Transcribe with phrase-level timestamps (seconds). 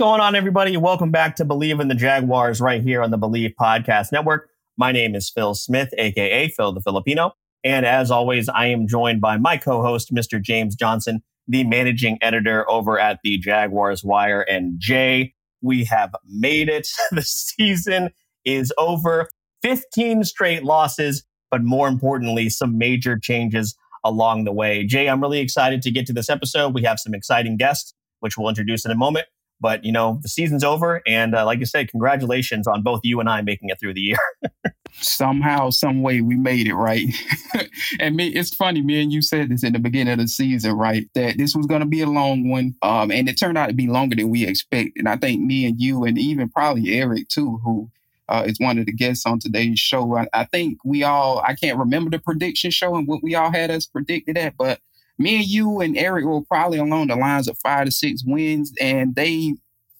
[0.00, 0.78] Going on, everybody?
[0.78, 4.48] Welcome back to Believe in the Jaguars right here on the Believe Podcast Network.
[4.78, 7.32] My name is Phil Smith, aka Phil the Filipino.
[7.64, 10.40] And as always, I am joined by my co host, Mr.
[10.40, 14.40] James Johnson, the managing editor over at the Jaguars Wire.
[14.40, 16.88] And Jay, we have made it.
[17.10, 18.08] the season
[18.46, 19.28] is over.
[19.60, 24.86] 15 straight losses, but more importantly, some major changes along the way.
[24.86, 26.72] Jay, I'm really excited to get to this episode.
[26.72, 29.26] We have some exciting guests, which we'll introduce in a moment.
[29.60, 33.20] But you know, the season's over, and uh, like I said, congratulations on both you
[33.20, 34.18] and I making it through the year.
[34.92, 37.06] Somehow, some way, we made it right.
[38.00, 40.72] and me, it's funny, me and you said this in the beginning of the season,
[40.72, 41.08] right?
[41.14, 43.74] That this was going to be a long one, um, and it turned out to
[43.74, 44.94] be longer than we expected.
[44.96, 47.90] And I think me and you, and even probably Eric too, who
[48.30, 50.16] uh, is one of the guests on today's show.
[50.16, 53.50] I, I, think we all, I can't remember the prediction show and what we all
[53.50, 54.80] had us predicted at, but
[55.20, 58.72] me and you and Eric were probably along the lines of five to six wins,
[58.80, 59.54] and they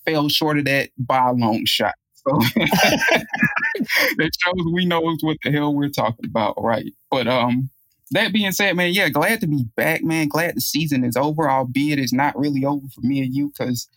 [0.07, 1.95] fell short of that by a long shot.
[2.15, 6.93] So that shows we know what the hell we're talking about, right?
[7.11, 7.69] But um,
[8.13, 10.29] that being said, man, yeah, glad to be back, man.
[10.29, 13.89] Glad the season is over, albeit it's not really over for me and you because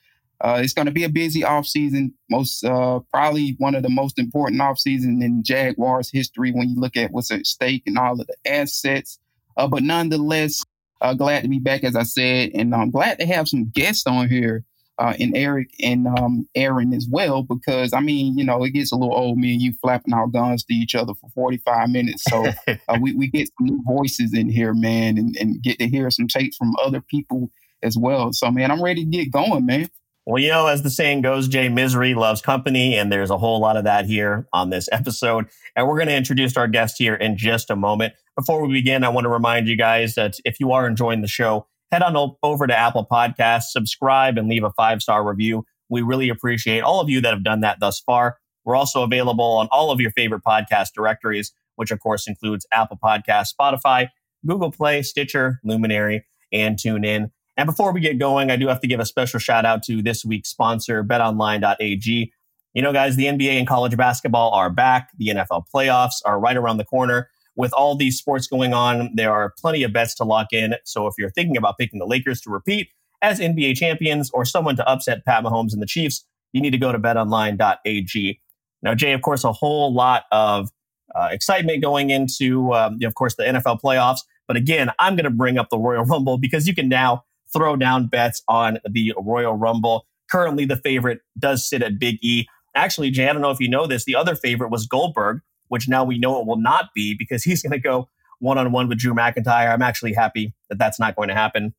[0.41, 2.13] uh, it's going to be a busy off season.
[2.29, 6.79] Most uh, probably one of the most important off season in Jaguars history when you
[6.79, 9.19] look at what's at stake and all of the assets.
[9.55, 10.63] Uh, but nonetheless,
[11.03, 14.07] uh, glad to be back, as I said, and I'm glad to have some guests
[14.07, 14.63] on here,
[14.97, 18.93] uh, and Eric and um, Aaron as well, because I mean, you know, it gets
[18.93, 22.23] a little old, me and you flapping our guns to each other for 45 minutes.
[22.29, 22.45] So
[22.87, 26.09] uh, we, we get some new voices in here, man, and, and get to hear
[26.09, 28.31] some takes from other people as well.
[28.31, 29.89] So, man, I'm ready to get going, man.
[30.25, 33.59] Well, you know, as the saying goes, Jay, misery loves company, and there's a whole
[33.59, 35.47] lot of that here on this episode.
[35.75, 38.13] And we're going to introduce our guest here in just a moment.
[38.35, 41.27] Before we begin, I want to remind you guys that if you are enjoying the
[41.27, 45.65] show, head on over to Apple Podcasts, subscribe, and leave a five star review.
[45.87, 48.37] We really appreciate all of you that have done that thus far.
[48.65, 52.97] We're also available on all of your favorite podcast directories, which of course includes Apple
[53.03, 54.07] Podcasts, Spotify,
[54.47, 57.29] Google Play, Stitcher, Luminary, and TuneIn.
[57.55, 60.01] And before we get going, I do have to give a special shout out to
[60.01, 62.33] this week's sponsor, betonline.ag.
[62.73, 65.09] You know, guys, the NBA and college basketball are back.
[65.19, 67.29] The NFL playoffs are right around the corner.
[67.55, 70.75] With all these sports going on, there are plenty of bets to lock in.
[70.85, 72.89] So if you're thinking about picking the Lakers to repeat
[73.21, 76.77] as NBA champions or someone to upset Pat Mahomes and the Chiefs, you need to
[76.77, 78.39] go to betonline.ag.
[78.81, 80.69] Now, Jay, of course, a whole lot of
[81.15, 84.19] uh, excitement going into, um, of course, the NFL playoffs.
[84.47, 87.75] But again, I'm going to bring up the Royal Rumble because you can now throw
[87.75, 90.05] down bets on the Royal Rumble.
[90.29, 92.45] Currently, the favorite does sit at Big E.
[92.75, 94.05] Actually, Jay, I don't know if you know this.
[94.05, 95.41] The other favorite was Goldberg,
[95.73, 98.07] which now we know it will not be because he's going to go
[98.37, 99.73] one on one with Drew McIntyre.
[99.73, 101.73] I'm actually happy that that's not going to happen.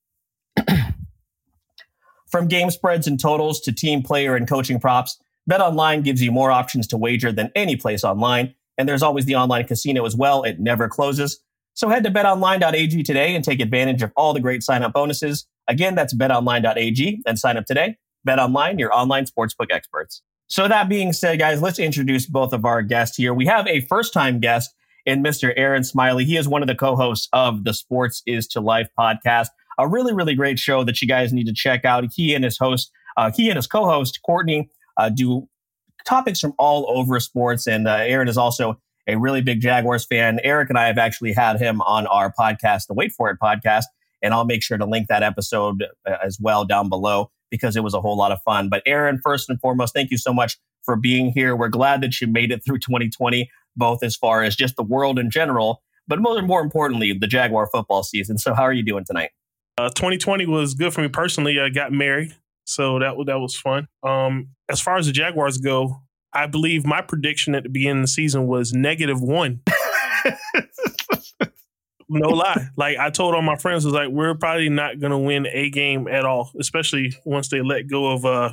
[2.28, 5.16] From game spreads and totals to team player and coaching props,
[5.48, 8.52] BetOnline gives you more options to wager than any place online.
[8.76, 10.42] And there's always the online casino as well.
[10.42, 11.40] It never closes.
[11.74, 15.46] So head to betonline.ag today and take advantage of all the great sign up bonuses.
[15.68, 17.96] Again, that's betonline.ag and sign up today.
[18.26, 20.20] BetOnline, your online sportsbook experts.
[20.48, 23.32] So that being said, guys, let's introduce both of our guests here.
[23.32, 24.74] We have a first time guest
[25.06, 25.52] in Mr.
[25.56, 26.24] Aaron Smiley.
[26.24, 30.12] He is one of the co-hosts of the Sports is to Life podcast, a really,
[30.12, 32.04] really great show that you guys need to check out.
[32.14, 35.48] He and his host, uh, he and his co-host Courtney uh, do
[36.04, 37.66] topics from all over sports.
[37.66, 40.40] And uh, Aaron is also a really big Jaguars fan.
[40.44, 43.84] Eric and I have actually had him on our podcast, the Wait For It podcast,
[44.22, 47.82] and I'll make sure to link that episode uh, as well down below because it
[47.82, 48.68] was a whole lot of fun.
[48.68, 51.56] But Aaron, first and foremost, thank you so much for being here.
[51.56, 55.18] We're glad that you made it through 2020, both as far as just the world
[55.18, 58.38] in general, but more, more importantly, the Jaguar football season.
[58.38, 59.30] So, how are you doing tonight?
[59.76, 61.58] Uh, 2020 was good for me personally.
[61.58, 63.88] I got married, so that that was fun.
[64.02, 66.02] Um, as far as the Jaguars go,
[66.32, 69.62] I believe my prediction at the beginning of the season was negative one.
[72.14, 72.68] no lie.
[72.76, 76.08] Like I told all my friends, was like, we're probably not gonna win a game
[76.08, 78.52] at all, especially once they let go of uh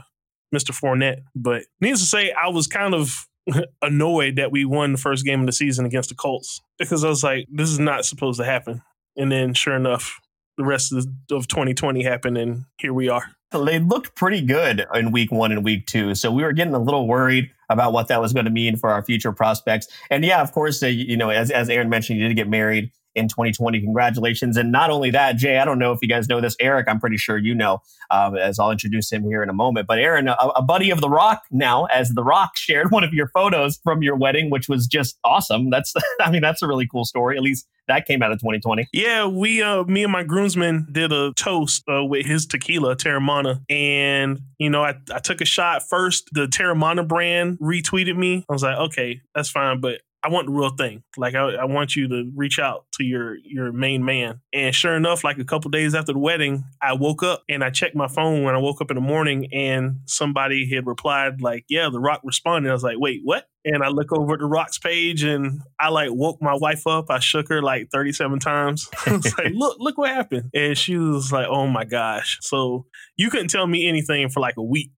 [0.53, 0.71] Mr.
[0.71, 1.21] Fournette.
[1.35, 3.27] But needless to say, I was kind of
[3.81, 7.09] annoyed that we won the first game of the season against the Colts because I
[7.09, 8.81] was like, this is not supposed to happen.
[9.17, 10.19] And then sure enough,
[10.57, 13.23] the rest of, of 2020 happened and here we are.
[13.51, 16.15] They looked pretty good in week one and week two.
[16.15, 18.89] So we were getting a little worried about what that was going to mean for
[18.89, 19.87] our future prospects.
[20.09, 22.91] And yeah, of course, uh, you know, as, as Aaron mentioned, you did get married
[23.15, 23.81] in 2020.
[23.81, 24.57] Congratulations.
[24.57, 26.55] And not only that, Jay, I don't know if you guys know this.
[26.59, 29.87] Eric, I'm pretty sure you know, um, as I'll introduce him here in a moment.
[29.87, 33.13] But Aaron, a, a, buddy of The Rock now, as The Rock shared one of
[33.13, 35.69] your photos from your wedding, which was just awesome.
[35.69, 37.37] That's, I mean, that's a really cool story.
[37.37, 38.87] At least that came out of 2020.
[38.93, 43.61] Yeah, we, uh, me and my groomsmen did a toast uh, with his tequila, Teremana.
[43.69, 46.29] And, you know, I, I took a shot first.
[46.31, 48.45] The Teremana brand retweeted me.
[48.49, 49.81] I was like, okay, that's fine.
[49.81, 51.03] But I want the real thing.
[51.17, 54.41] Like I, I, want you to reach out to your your main man.
[54.53, 57.71] And sure enough, like a couple days after the wedding, I woke up and I
[57.71, 61.65] checked my phone when I woke up in the morning, and somebody had replied like,
[61.69, 64.45] "Yeah, The Rock responded." I was like, "Wait, what?" And I look over at The
[64.45, 67.09] Rock's page, and I like woke my wife up.
[67.09, 68.87] I shook her like thirty seven times.
[69.07, 72.85] I was like, "Look, look what happened!" And she was like, "Oh my gosh!" So
[73.17, 74.91] you couldn't tell me anything for like a week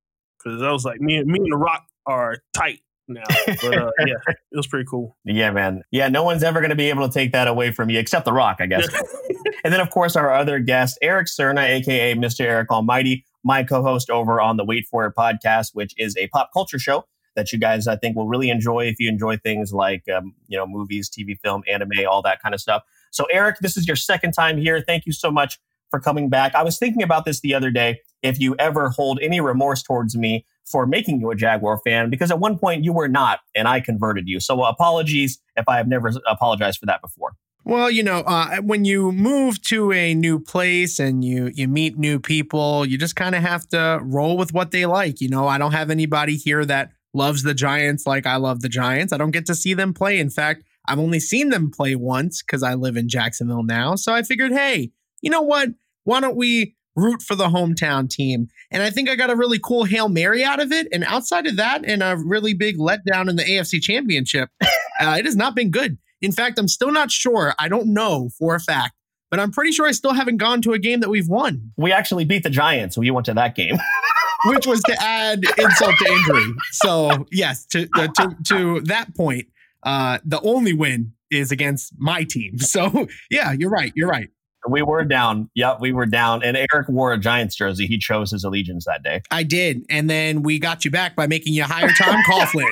[0.44, 3.24] because I was like, "Me, me and The Rock are tight." Now.
[3.46, 5.18] But uh, yeah, it was pretty cool.
[5.26, 5.84] Yeah, man.
[5.92, 8.26] Yeah, no one's ever going to be able to take that away from you except
[8.26, 8.88] The Rock, I guess.
[9.64, 12.42] and then, of course, our other guest, Eric Cerna, aka Mr.
[12.42, 16.52] Eric Almighty, my co-host over on the Wait For It podcast, which is a pop
[16.54, 17.06] culture show
[17.36, 20.58] that you guys I think will really enjoy if you enjoy things like um, you
[20.58, 22.84] know movies, TV, film, anime, all that kind of stuff.
[23.12, 24.84] So, Eric, this is your second time here.
[24.86, 25.60] Thank you so much
[25.90, 26.56] for coming back.
[26.56, 28.02] I was thinking about this the other day.
[28.22, 32.32] If you ever hold any remorse towards me for making you a Jaguar fan because
[32.32, 34.40] at one point you were not, and I converted you.
[34.40, 37.34] So apologies if I have never apologized for that before.
[37.66, 41.98] Well, you know, uh, when you move to a new place and you you meet
[41.98, 45.22] new people, you just kind of have to roll with what they like.
[45.22, 48.70] You know, I don't have anybody here that loves the Giants like I love the
[48.70, 49.14] Giants.
[49.14, 50.20] I don't get to see them play.
[50.20, 53.96] In fact, I've only seen them play once because I live in Jacksonville now.
[53.96, 55.70] So I figured, hey, you know what?
[56.04, 58.48] Why don't we root for the hometown team.
[58.72, 60.88] And I think I got a really cool Hail Mary out of it.
[60.92, 65.26] And outside of that, and a really big letdown in the AFC Championship, uh, it
[65.26, 65.98] has not been good.
[66.22, 67.54] In fact, I'm still not sure.
[67.60, 68.94] I don't know for a fact,
[69.30, 71.72] but I'm pretty sure I still haven't gone to a game that we've won.
[71.78, 72.96] We actually beat the Giants.
[72.96, 73.78] So we went to that game.
[74.46, 76.54] Which was to add insult to injury.
[76.72, 79.48] So, yes, to, to, to that point,
[79.84, 82.58] uh, the only win is against my team.
[82.58, 83.94] So, yeah, you're right.
[83.96, 84.30] You're right.
[84.68, 85.50] We were down.
[85.56, 86.44] Yep, we were down.
[86.44, 87.86] And Eric wore a Giants jersey.
[87.88, 89.22] He chose his allegiance that day.
[89.32, 89.86] I did.
[89.90, 92.70] And then we got you back by making you hire Tom Coughlin.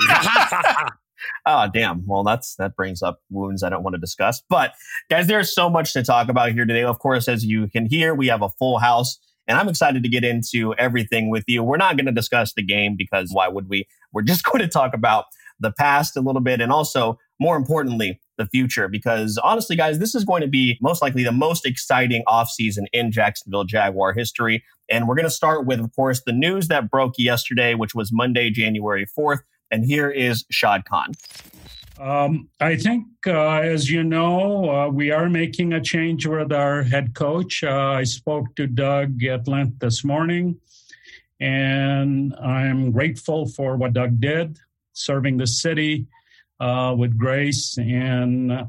[1.46, 4.74] oh damn well that's that brings up wounds i don't want to discuss but
[5.10, 8.16] guys there's so much to talk about here today of course as you can hear
[8.16, 11.78] we have a full house and i'm excited to get into everything with you we're
[11.78, 14.94] not going to discuss the game because why would we we're just going to talk
[14.96, 15.26] about
[15.60, 20.16] the past a little bit and also more importantly the future because honestly, guys, this
[20.16, 24.64] is going to be most likely the most exciting offseason in Jacksonville Jaguar history.
[24.90, 28.12] And we're going to start with, of course, the news that broke yesterday, which was
[28.12, 29.40] Monday, January 4th.
[29.70, 31.12] And here is Shad Khan.
[32.00, 36.82] Um, I think, uh, as you know, uh, we are making a change with our
[36.82, 37.64] head coach.
[37.64, 40.60] Uh, I spoke to Doug at length this morning,
[41.40, 44.58] and I'm grateful for what Doug did,
[44.94, 46.08] serving the city
[46.62, 47.78] uh, with grace.
[47.78, 48.68] And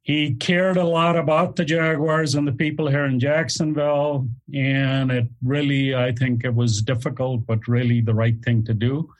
[0.00, 4.26] he cared a lot about the Jaguars and the people here in Jacksonville.
[4.52, 9.12] And it really, I think it was difficult, but really the right thing to do.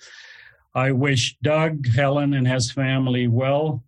[0.75, 3.85] I wish Doug, Helen, and his family well.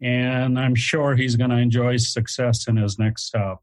[0.00, 3.62] And I'm sure he's going to enjoy success in his next stop.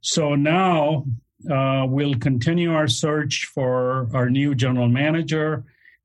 [0.00, 1.04] So now
[1.50, 5.64] uh, we'll continue our search for our new general manager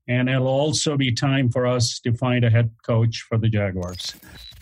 [0.09, 4.15] and it'll also be time for us to find a head coach for the Jaguars.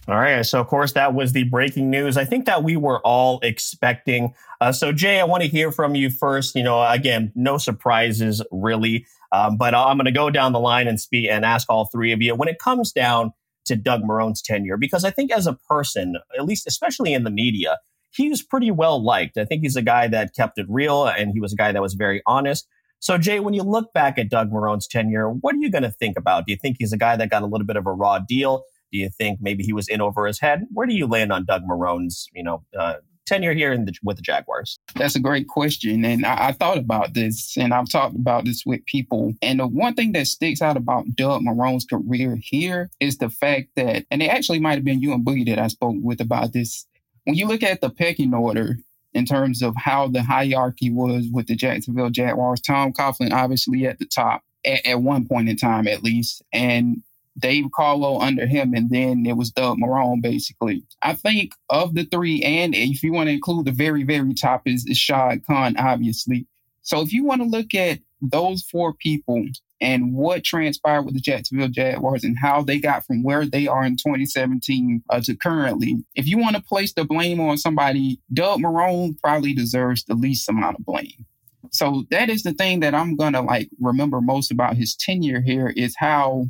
[0.10, 0.46] All right.
[0.46, 2.18] So, of course, that was the breaking news.
[2.18, 4.34] I think that we were all expecting.
[4.62, 6.56] Uh, so, Jay, I want to hear from you first.
[6.56, 10.88] You know, again, no surprises really, um, but I'm going to go down the line
[10.88, 13.32] and speak and ask all three of you when it comes down
[13.66, 17.32] to Doug Marrone's tenure, because I think as a person, at least especially in the
[17.32, 17.78] media,
[18.12, 19.38] he was pretty well liked.
[19.38, 21.82] I think he's a guy that kept it real and he was a guy that
[21.82, 22.66] was very honest.
[23.00, 25.92] So, Jay, when you look back at Doug Marrone's tenure, what are you going to
[25.92, 26.46] think about?
[26.46, 28.64] Do you think he's a guy that got a little bit of a raw deal?
[28.92, 30.66] Do you think maybe he was in over his head?
[30.72, 32.96] Where do you land on Doug Marrone's, you know, uh,
[33.28, 34.80] tenure here in the, with the Jaguars?
[34.96, 38.64] That's a great question, and I, I, thought about this, and I've talked about this
[38.66, 39.34] with people.
[39.42, 43.70] And the one thing that sticks out about Doug Marrone's career here is the fact
[43.76, 46.54] that, and it actually might have been you and Boogie that I spoke with about
[46.54, 46.88] this.
[47.26, 48.78] When you look at the pecking order
[49.18, 52.62] in terms of how the hierarchy was with the Jacksonville Jaguars.
[52.62, 57.02] Tom Coughlin obviously at the top at, at one point in time, at least, and
[57.40, 60.84] Dave Caldwell under him, and then it was Doug Marrone, basically.
[61.02, 64.64] I think of the three, and if you want to include the very, very top,
[64.66, 66.48] is, is Shad Khan, obviously.
[66.82, 69.46] So if you want to look at those four people
[69.80, 73.86] and what transpired with the Jacksonville Jaguars and how they got from where they are
[73.86, 78.60] in 2017 uh, to currently, if you want to place the blame on somebody, Doug
[78.60, 81.26] Marrone probably deserves the least amount of blame.
[81.72, 85.74] So that is the thing that I'm gonna like remember most about his tenure here
[85.76, 86.48] is how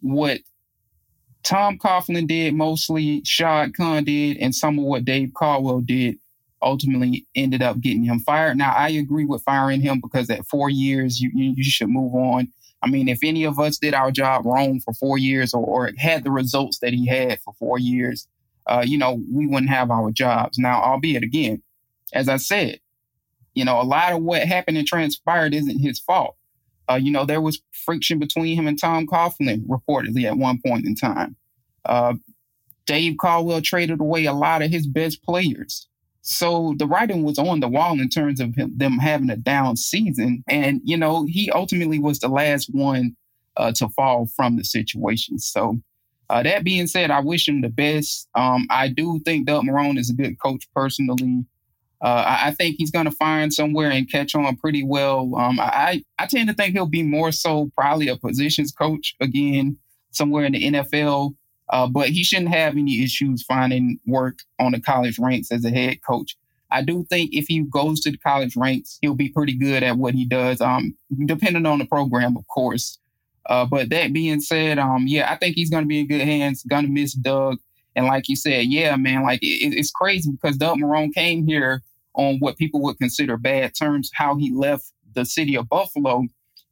[0.00, 0.40] what
[1.44, 6.16] Tom Coughlin did mostly, Shad Khan did, and some of what Dave Caldwell did
[6.64, 8.56] ultimately ended up getting him fired.
[8.56, 12.14] Now I agree with firing him because at four years you you, you should move
[12.14, 12.48] on.
[12.82, 15.90] I mean, if any of us did our job wrong for four years or, or
[15.96, 18.28] had the results that he had for four years,
[18.66, 20.58] uh, you know, we wouldn't have our jobs.
[20.58, 21.62] Now, albeit again,
[22.12, 22.80] as I said,
[23.54, 26.36] you know, a lot of what happened and transpired isn't his fault.
[26.90, 30.84] Uh, you know, there was friction between him and Tom Coughlin reportedly at one point
[30.84, 31.36] in time.
[31.86, 32.14] Uh,
[32.86, 35.88] Dave Caldwell traded away a lot of his best players.
[36.26, 39.76] So the writing was on the wall in terms of him, them having a down
[39.76, 40.42] season.
[40.48, 43.14] And, you know, he ultimately was the last one
[43.58, 45.38] uh, to fall from the situation.
[45.38, 45.80] So
[46.30, 48.26] uh, that being said, I wish him the best.
[48.34, 51.44] Um, I do think Doug Marrone is a good coach personally.
[52.02, 55.36] Uh, I, I, think he's going to find somewhere and catch on pretty well.
[55.36, 59.76] Um, I, I tend to think he'll be more so probably a positions coach again,
[60.10, 61.34] somewhere in the NFL.
[61.70, 65.70] Uh, but he shouldn't have any issues finding work on the college ranks as a
[65.70, 66.36] head coach.
[66.70, 69.96] I do think if he goes to the college ranks, he'll be pretty good at
[69.96, 72.98] what he does, um, depending on the program, of course.
[73.46, 76.22] Uh, but that being said, um, yeah, I think he's going to be in good
[76.22, 76.64] hands.
[76.64, 77.58] Going to miss Doug.
[77.94, 81.82] And like you said, yeah, man, like it, it's crazy because Doug Marrone came here
[82.14, 86.24] on what people would consider bad terms, how he left the city of Buffalo.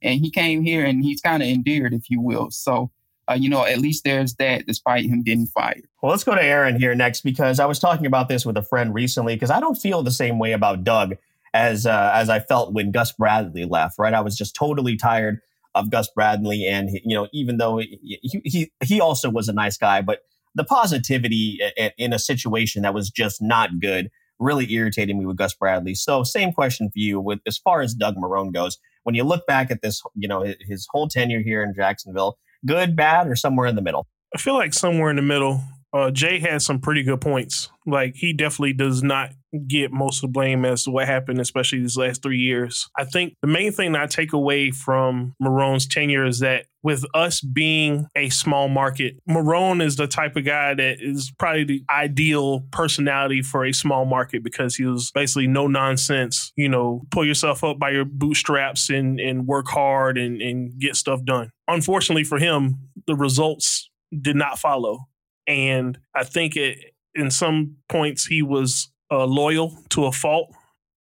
[0.03, 2.51] And he came here and he's kind of endeared, if you will.
[2.51, 2.91] So,
[3.29, 5.87] uh, you know, at least there's that despite him getting fired.
[6.03, 8.63] Well, let's go to Aaron here next because I was talking about this with a
[8.63, 11.17] friend recently because I don't feel the same way about Doug
[11.55, 13.99] as uh, as I felt when Gus Bradley left.
[13.99, 15.41] Right, I was just totally tired
[15.75, 19.77] of Gus Bradley, and you know, even though he he, he also was a nice
[19.77, 20.21] guy, but
[20.55, 21.61] the positivity
[21.97, 25.95] in a situation that was just not good really irritated me with Gus Bradley.
[25.95, 28.79] So, same question for you with as far as Doug Marrone goes.
[29.05, 32.97] When you look back at this, you know, his whole tenure here in Jacksonville, good,
[32.97, 34.07] bad, or somewhere in the middle?
[34.35, 35.63] I feel like somewhere in the middle.
[35.93, 37.71] Uh, Jay has some pretty good points.
[37.87, 39.31] Like he definitely does not
[39.67, 42.89] get most of the blame as to what happened, especially these last three years.
[42.97, 47.05] I think the main thing that I take away from Marrone's tenure is that with
[47.15, 51.85] us being a small market, Marrone is the type of guy that is probably the
[51.91, 57.25] ideal personality for a small market because he was basically no nonsense, you know, pull
[57.25, 61.51] yourself up by your bootstraps and, and work hard and, and get stuff done.
[61.69, 65.07] Unfortunately for him, the results did not follow.
[65.47, 70.53] And I think it, in some points he was uh, loyal to a fault,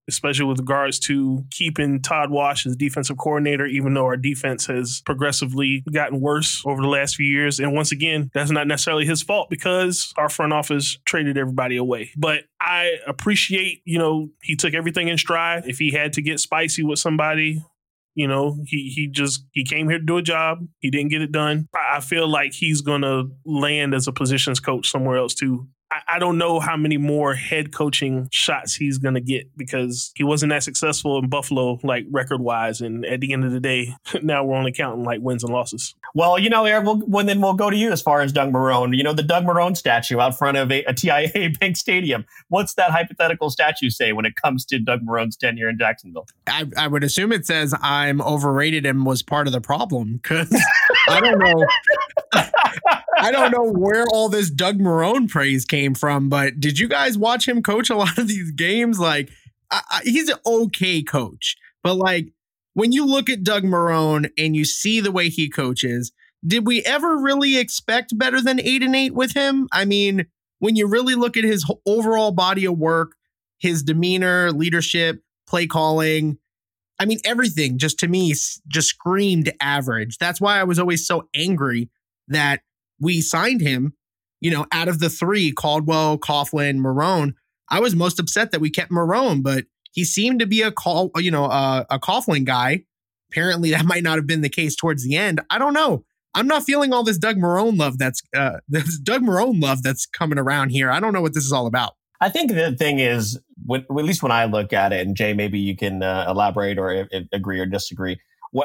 [0.10, 5.01] especially with regards to keeping Todd Wash as defensive coordinator, even though our defense has
[5.06, 7.60] progressively gotten worse over the last few years.
[7.60, 12.12] And once again, that's not necessarily his fault because our front office traded everybody away.
[12.15, 15.63] But I appreciate, you know, he took everything in stride.
[15.67, 17.62] If he had to get spicy with somebody,
[18.18, 20.68] you know, he he just he came here to do a job.
[20.80, 21.68] He didn't get it done.
[21.76, 25.68] I feel like he's gonna land as a positions coach somewhere else too.
[25.89, 30.24] I, don't know how many more head coaching shots he's going to get because he
[30.24, 32.82] wasn't that successful in Buffalo, like record wise.
[32.82, 35.96] And at the end of the day, now we're only counting like wins and losses.
[36.13, 38.51] Well, you know, Eric, we'll, well, then we'll go to you as far as Doug
[38.51, 38.98] Marrone.
[38.98, 42.25] You know, the Doug Marrone statue out front of a, a TIAA Bank Stadium.
[42.50, 46.27] What's that hypothetical statue say when it comes to Doug Marrone's tenure in Jacksonville?
[46.48, 50.53] I, I would assume it says I'm overrated and was part of the problem because
[51.10, 51.65] I don't know.
[53.18, 57.18] I don't know where all this Doug Marrone praise came from, but did you guys
[57.18, 59.00] watch him coach a lot of these games?
[59.00, 59.30] Like,
[59.72, 62.32] I, I, he's an okay coach, but like
[62.74, 66.12] when you look at Doug Marrone and you see the way he coaches,
[66.46, 69.68] did we ever really expect better than eight and eight with him?
[69.72, 70.28] I mean,
[70.60, 73.14] when you really look at his overall body of work,
[73.58, 76.38] his demeanor, leadership, play calling,
[77.00, 78.34] I mean, everything just to me
[78.68, 80.18] just screamed average.
[80.18, 81.90] That's why I was always so angry
[82.28, 82.62] that
[83.00, 83.94] we signed him,
[84.42, 87.34] you know, out of the three, Caldwell, Coughlin, Marrone,
[87.70, 91.12] I was most upset that we kept Marrone, but he seemed to be a call,
[91.18, 92.84] you know, a, Coughlin guy.
[93.32, 95.42] Apparently, that might not have been the case towards the end.
[95.50, 96.04] I don't know.
[96.34, 100.06] I'm not feeling all this Doug Marrone love that's uh, this Doug Marrone love that's
[100.06, 100.92] coming around here.
[100.92, 101.94] I don't know what this is all about.
[102.20, 105.34] I think the thing is, when, at least when I look at it, and Jay,
[105.34, 108.20] maybe you can uh, elaborate or if, if agree or disagree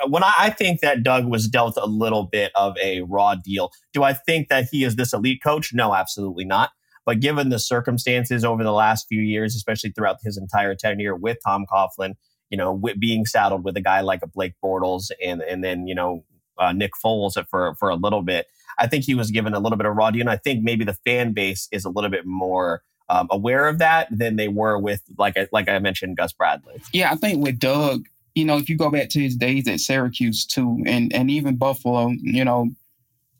[0.08, 4.02] when I think that Doug was dealt a little bit of a raw deal, do
[4.02, 5.72] I think that he is this elite coach?
[5.72, 6.70] No, absolutely not.
[7.04, 11.38] But given the circumstances over the last few years, especially throughout his entire tenure with
[11.44, 12.14] Tom Coughlin,
[12.48, 15.86] you know, with being saddled with a guy like a Blake Bortles and and then
[15.86, 16.24] you know
[16.58, 18.46] uh, Nick Foles for for a little bit.
[18.78, 20.84] I think he was given a little bit of raw deal, and I think maybe
[20.84, 24.78] the fan base is a little bit more um, aware of that than they were
[24.78, 26.80] with like like I mentioned Gus Bradley.
[26.92, 29.80] Yeah, I think with Doug, you know, if you go back to his days at
[29.80, 32.70] Syracuse too, and and even Buffalo, you know,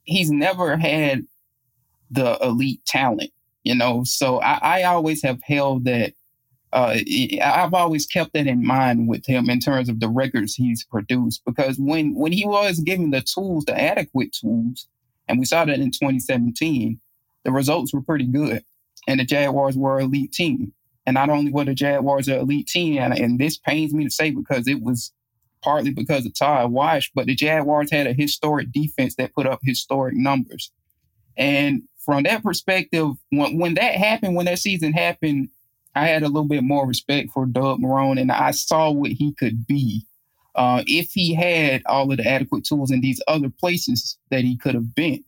[0.05, 1.25] he's never had
[2.11, 3.31] the elite talent,
[3.65, 4.05] you know.
[4.05, 6.15] So I, I always have held that.
[6.73, 6.97] Uh,
[7.43, 11.43] I've always kept that in mind with him in terms of the records he's produced
[11.45, 14.89] because when when he was given the tools, the adequate tools,
[15.29, 16.99] and we saw that in 2017,
[17.45, 18.65] the results were pretty good,
[19.07, 20.73] and the Jaguars were an elite team.
[21.07, 24.11] And not only were the Jaguars an elite team, and, and this pains me to
[24.11, 25.13] say because it was
[25.63, 29.61] partly because of Todd Wash, but the Jaguars had a historic defense that put up
[29.63, 30.71] historic numbers.
[31.37, 35.49] And from that perspective, when, when that happened, when that season happened,
[35.95, 39.33] I had a little bit more respect for Doug Marrone and I saw what he
[39.35, 40.07] could be
[40.55, 44.57] uh, if he had all of the adequate tools in these other places that he
[44.57, 45.23] could have been.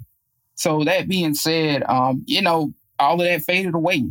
[0.54, 4.04] So that being said, um, you know, all of that faded away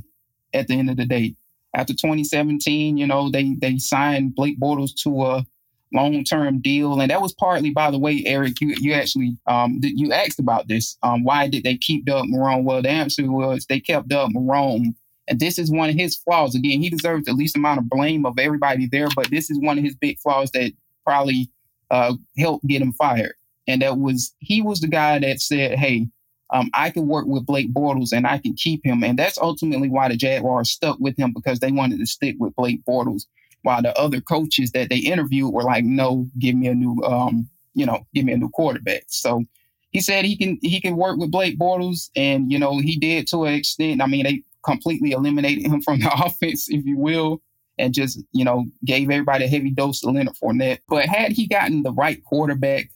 [0.54, 1.36] at the end of the day.
[1.76, 5.46] After 2017, you know, they they signed Blake Bortles to a
[5.94, 9.80] long term deal, and that was partly, by the way, Eric, you you actually um,
[9.82, 10.98] you asked about this.
[11.04, 12.64] Um, why did they keep Doug Marrone?
[12.64, 14.96] Well, the answer was they kept Doug Marrone,
[15.28, 16.56] and this is one of his flaws.
[16.56, 19.78] Again, he deserves the least amount of blame of everybody there, but this is one
[19.78, 20.74] of his big flaws that
[21.06, 21.50] probably
[21.92, 23.34] uh, helped get him fired.
[23.68, 26.08] And that was he was the guy that said, "Hey,
[26.54, 29.04] um, I can work with Blake Bortles and I can keep him.
[29.04, 32.56] And that's ultimately why the Jaguars stuck with him because they wanted to stick with
[32.56, 33.26] Blake Bortles.
[33.64, 37.50] While the other coaches that they interviewed were like, no, give me a new, um,
[37.74, 39.06] you know, give me a new quarterback.
[39.08, 39.46] So
[39.94, 43.28] he said he can he can work with Blake Bortles, and you know he did
[43.28, 44.02] to an extent.
[44.02, 47.42] I mean, they completely eliminated him from the offense, if you will,
[47.78, 50.80] and just you know gave everybody a heavy dose of Leonard Fournette.
[50.90, 52.90] But had he gotten the right quarterback,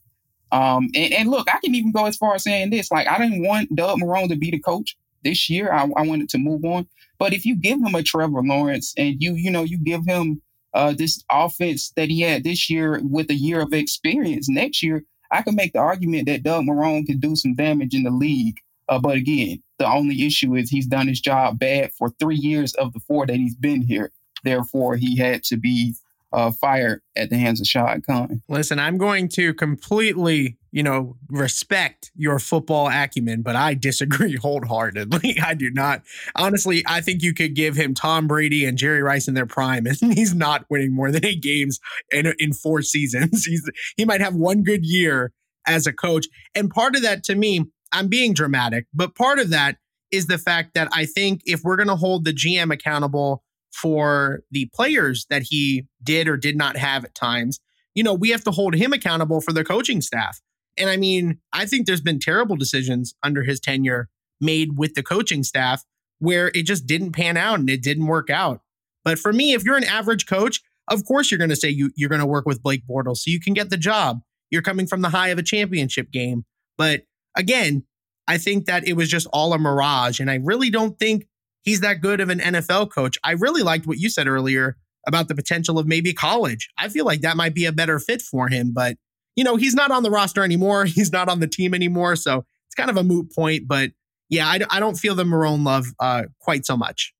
[0.52, 3.18] um, and, and, look, I can even go as far as saying this: like, I
[3.18, 5.72] didn't want Doug Marrone to be the coach this year.
[5.72, 6.88] I, I, wanted to move on.
[7.20, 10.42] But if you give him a Trevor Lawrence and you, you know, you give him
[10.74, 15.04] uh, this offense that he had this year with a year of experience next year,
[15.32, 18.60] I can make the argument that Doug Marrone could do some damage in the league.
[18.88, 22.74] Uh, but again, the only issue is he's done his job bad for three years
[22.76, 24.12] of the four that he's been here.
[24.44, 25.96] Therefore, he had to be
[26.34, 28.42] uh, fired at the hands of Shad Khan.
[28.50, 35.40] Listen, I'm going to completely, you know, respect your football acumen, but I disagree wholeheartedly.
[35.44, 36.04] I do not.
[36.36, 39.86] Honestly, I think you could give him Tom Brady and Jerry Rice in their prime,
[40.02, 41.80] and he's not winning more than eight games
[42.12, 43.46] in, in four seasons.
[43.46, 45.32] He's he might have one good year
[45.66, 49.50] as a coach, and part of that to me, I'm being dramatic, but part of
[49.52, 49.78] that
[50.12, 54.42] is the fact that I think if we're going to hold the GM accountable for
[54.52, 57.60] the players that he did or did not have at times,
[57.96, 60.40] you know, we have to hold him accountable for the coaching staff.
[60.78, 65.04] And I mean, I think there's been terrible decisions under his tenure made with the
[65.04, 65.84] coaching staff
[66.20, 68.62] where it just didn't pan out and it didn't work out.
[69.04, 71.92] But for me, if you're an average coach, of course you're going to say you,
[71.96, 74.20] you're going to work with Blake Bortles so you can get the job.
[74.50, 76.46] You're coming from the high of a championship game.
[76.78, 77.04] But
[77.36, 77.84] again,
[78.28, 80.20] I think that it was just all a mirage.
[80.20, 81.28] And I really don't think
[81.68, 83.18] he's that good of an NFL coach.
[83.26, 86.70] I really liked what you said earlier about the potential of maybe college.
[86.78, 88.96] I feel like that might be a better fit for him, but
[89.36, 90.86] you know, he's not on the roster anymore.
[90.98, 92.16] He's not on the team anymore.
[92.16, 93.92] So it's kind of a moot point, but
[94.30, 97.14] yeah, I, I don't feel the Marrone love uh, quite so much.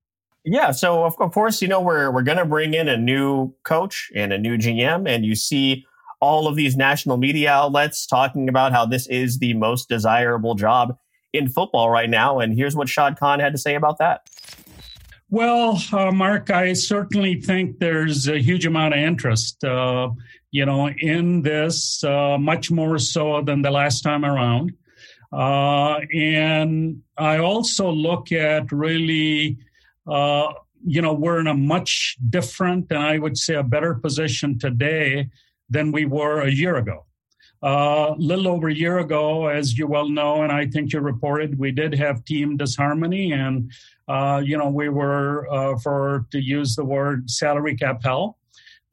[0.44, 3.54] Yeah, so of, of course, you know we're we're going to bring in a new
[3.64, 5.84] coach and a new GM, and you see
[6.20, 10.96] all of these national media outlets talking about how this is the most desirable job
[11.32, 12.38] in football right now.
[12.38, 14.28] And here's what Shad Khan had to say about that.
[15.30, 20.08] Well, uh, Mark, I certainly think there's a huge amount of interest, uh,
[20.50, 24.72] you know, in this, uh, much more so than the last time around.
[25.30, 29.58] Uh, and I also look at really,
[30.06, 30.50] uh,
[30.86, 35.28] you know, we're in a much different and I would say a better position today
[35.68, 37.04] than we were a year ago.
[37.60, 41.00] A uh, little over a year ago, as you well know, and I think you
[41.00, 43.72] reported, we did have team disharmony, and
[44.06, 48.38] uh, you know we were, uh, for to use the word, salary cap hell.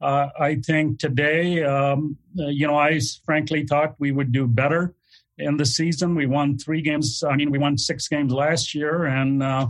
[0.00, 4.94] Uh, I think today, um, uh, you know, I frankly thought we would do better
[5.38, 6.16] in the season.
[6.16, 7.22] We won three games.
[7.22, 9.68] I mean, we won six games last year, and uh,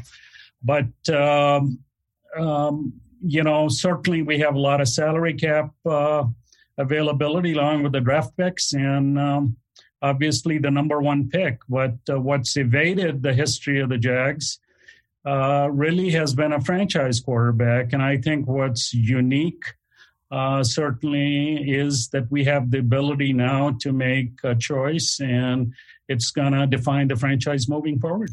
[0.63, 1.81] but um,
[2.39, 5.71] um, you know, certainly we have a lot of salary cap
[6.79, 9.57] availability along with the draft picks and um,
[10.03, 11.61] obviously the number one pick.
[11.69, 14.59] But uh, what's evaded the history of the Jags
[15.25, 17.93] uh, really has been a franchise quarterback.
[17.93, 19.65] And I think what's unique
[20.31, 25.73] uh, uh, certainly is that we have the ability now to make a choice, and
[26.09, 28.31] it's going to define the franchise moving forward.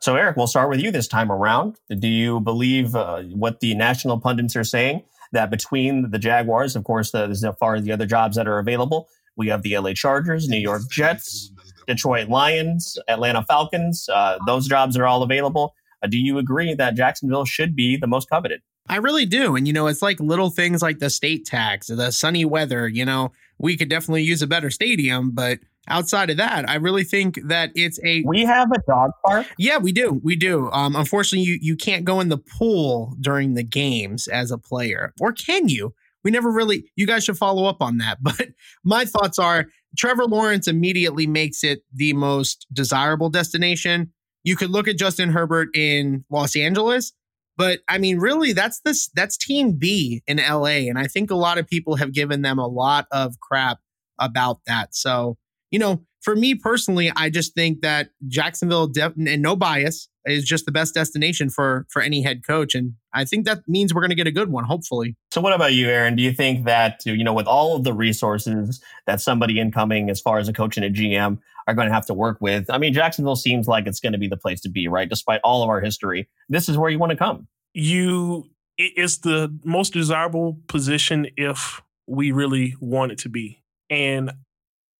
[0.00, 1.76] So, Eric, we'll start with you this time around.
[1.88, 5.02] Do you believe uh, what the national pundits are saying
[5.34, 8.58] that between the Jaguars, of course, the, as far as the other jobs that are
[8.58, 11.52] available, we have the LA Chargers, New York Jets,
[11.86, 14.08] Detroit Lions, Atlanta Falcons.
[14.08, 15.74] Uh, those jobs are all available.
[16.02, 18.60] Uh, do you agree that Jacksonville should be the most coveted?
[18.88, 19.56] I really do.
[19.56, 22.86] And, you know, it's like little things like the state tax, the sunny weather.
[22.86, 27.04] You know, we could definitely use a better stadium, but outside of that, I really
[27.04, 28.22] think that it's a.
[28.26, 29.46] We have a dog park.
[29.58, 30.20] Yeah, we do.
[30.22, 30.70] We do.
[30.72, 35.12] Um, unfortunately, you you can't go in the pool during the games as a player,
[35.20, 35.94] or can you?
[36.22, 36.90] We never really.
[36.96, 38.18] You guys should follow up on that.
[38.22, 38.48] But
[38.84, 39.66] my thoughts are
[39.96, 44.12] Trevor Lawrence immediately makes it the most desirable destination.
[44.42, 47.12] You could look at Justin Herbert in Los Angeles,
[47.56, 51.36] but I mean, really, that's this that's Team B in LA, and I think a
[51.36, 53.78] lot of people have given them a lot of crap
[54.18, 54.94] about that.
[54.94, 55.36] So
[55.74, 60.44] you know, for me personally, I just think that Jacksonville, def- and no bias, is
[60.44, 64.00] just the best destination for for any head coach, and I think that means we're
[64.00, 65.16] going to get a good one, hopefully.
[65.32, 66.14] So, what about you, Aaron?
[66.14, 70.20] Do you think that you know, with all of the resources that somebody incoming, as
[70.20, 72.70] far as a coach and a GM, are going to have to work with?
[72.70, 75.08] I mean, Jacksonville seems like it's going to be the place to be, right?
[75.08, 77.48] Despite all of our history, this is where you want to come.
[77.72, 83.60] You, it's the most desirable position if we really want it to be,
[83.90, 84.30] and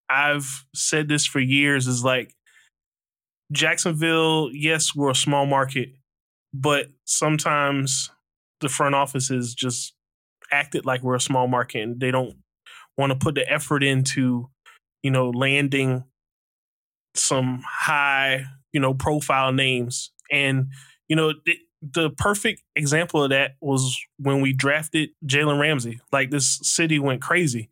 [0.09, 2.35] I've said this for years is like
[3.53, 5.95] Jacksonville, yes, we're a small market,
[6.53, 8.11] but sometimes
[8.61, 9.95] the front offices just
[10.51, 12.37] acted like we're a small market and they don't
[12.97, 14.49] want to put the effort into,
[15.03, 16.05] you know, landing
[17.15, 20.13] some high, you know, profile names.
[20.31, 20.69] And,
[21.09, 26.01] you know, the, the perfect example of that was when we drafted Jalen Ramsey.
[26.13, 27.71] Like this city went crazy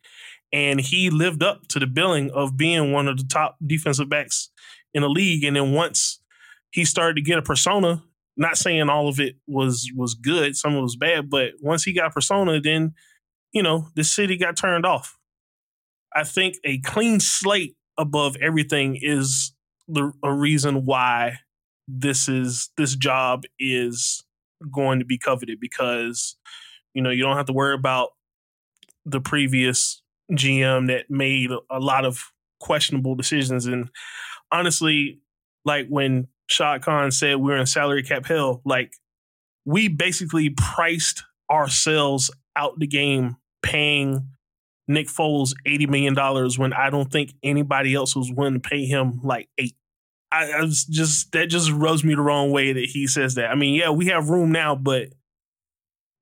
[0.53, 4.51] and he lived up to the billing of being one of the top defensive backs
[4.93, 5.43] in the league.
[5.43, 6.19] And then once
[6.71, 8.03] he started to get a persona,
[8.37, 11.83] not saying all of it was was good, some of it was bad, but once
[11.83, 12.93] he got persona, then
[13.51, 15.17] you know the city got turned off.
[16.15, 19.53] I think a clean slate above everything is
[19.87, 21.39] the a reason why
[21.87, 24.23] this is this job is
[24.71, 26.37] going to be coveted because
[26.93, 28.09] you know you don't have to worry about
[29.05, 30.02] the previous
[30.37, 33.65] GM that made a lot of questionable decisions.
[33.65, 33.89] And
[34.51, 35.19] honestly,
[35.65, 38.93] like when Shad Khan said we are in salary cap hell, like
[39.65, 44.29] we basically priced ourselves out the game paying
[44.87, 46.15] Nick Foles $80 million
[46.57, 49.75] when I don't think anybody else was willing to pay him like eight.
[50.31, 53.51] I, I was just that just rubs me the wrong way that he says that.
[53.51, 55.09] I mean, yeah, we have room now, but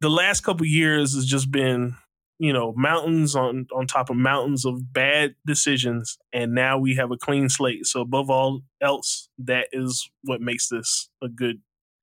[0.01, 1.95] the last couple years has just been
[2.41, 7.11] you know mountains on on top of mountains of bad decisions and now we have
[7.11, 7.85] a clean slate.
[7.85, 11.61] So above all else that is what makes this a good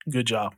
[0.09, 0.55] good job.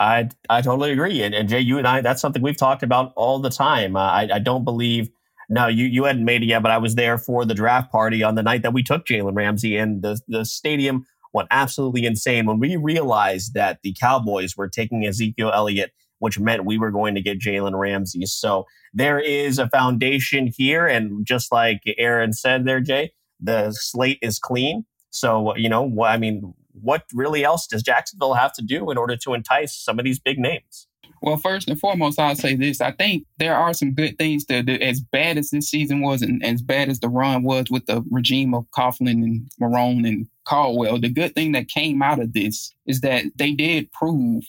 [0.00, 1.22] I i totally agree.
[1.22, 3.96] And, and jay you and i that's something we've talked about all the time.
[3.96, 5.10] I i don't believe
[5.50, 8.22] no you you hadn't made it yet but i was there for the draft party
[8.22, 12.46] on the night that we took jalen ramsey and the the stadium went absolutely insane.
[12.46, 15.92] When we realized that the cowboys were taking ezekiel elliott
[16.22, 18.26] which meant we were going to get Jalen Ramsey.
[18.26, 20.86] So there is a foundation here.
[20.86, 24.84] And just like Aaron said there, Jay, the slate is clean.
[25.10, 29.16] So, you know, I mean, what really else does Jacksonville have to do in order
[29.16, 30.86] to entice some of these big names?
[31.22, 32.80] Well, first and foremost, I'll say this.
[32.80, 34.74] I think there are some good things to do.
[34.74, 38.04] As bad as this season was and as bad as the run was with the
[38.12, 42.72] regime of Coughlin and Marrone and Caldwell, the good thing that came out of this
[42.86, 44.44] is that they did prove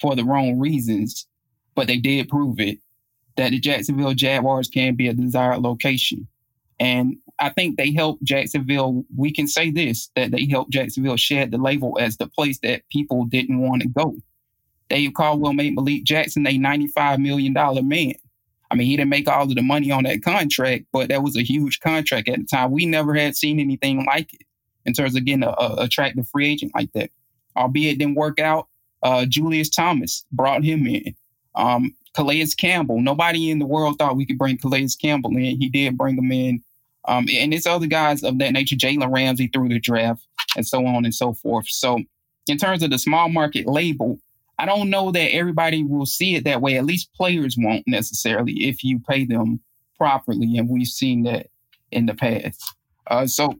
[0.00, 1.26] for the wrong reasons,
[1.74, 2.78] but they did prove it
[3.36, 6.26] that the Jacksonville Jaguars can be a desired location.
[6.80, 9.04] And I think they helped Jacksonville.
[9.16, 12.88] We can say this that they helped Jacksonville shed the label as the place that
[12.90, 14.16] people didn't want to go.
[14.88, 17.52] Dave Caldwell made Malik Jackson a $95 million
[17.88, 18.14] man.
[18.70, 21.36] I mean, he didn't make all of the money on that contract, but that was
[21.36, 22.70] a huge contract at the time.
[22.70, 24.42] We never had seen anything like it
[24.84, 27.10] in terms of getting a, a attractive free agent like that.
[27.56, 28.68] Albeit it didn't work out,
[29.04, 31.14] uh, Julius Thomas brought him in.
[31.54, 33.00] Um, Calais Campbell.
[33.00, 35.60] Nobody in the world thought we could bring Calais Campbell in.
[35.60, 36.62] He did bring him in.
[37.06, 40.86] Um, and it's other guys of that nature, Jalen Ramsey through the draft, and so
[40.86, 41.66] on and so forth.
[41.68, 42.00] So,
[42.46, 44.18] in terms of the small market label,
[44.58, 46.78] I don't know that everybody will see it that way.
[46.78, 49.60] At least players won't necessarily if you pay them
[49.98, 51.48] properly, and we've seen that
[51.90, 52.74] in the past.
[53.08, 53.54] Uh, so,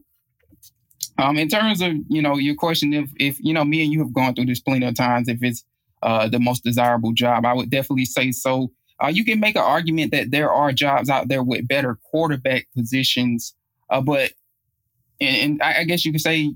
[1.17, 3.99] um, in terms of you know your question, if if you know me and you
[3.99, 5.63] have gone through this plenty of times, if it's
[6.01, 8.71] uh, the most desirable job, I would definitely say so.
[9.03, 12.67] Uh, you can make an argument that there are jobs out there with better quarterback
[12.75, 13.53] positions,
[13.89, 14.31] uh, but
[15.19, 16.53] and, and I, I, guess you could say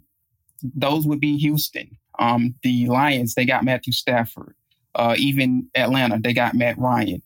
[0.64, 1.98] those would be Houston.
[2.18, 4.56] Um, the Lions, they got Matthew Stafford.
[4.96, 7.22] Uh, even Atlanta, they got Matt Ryan.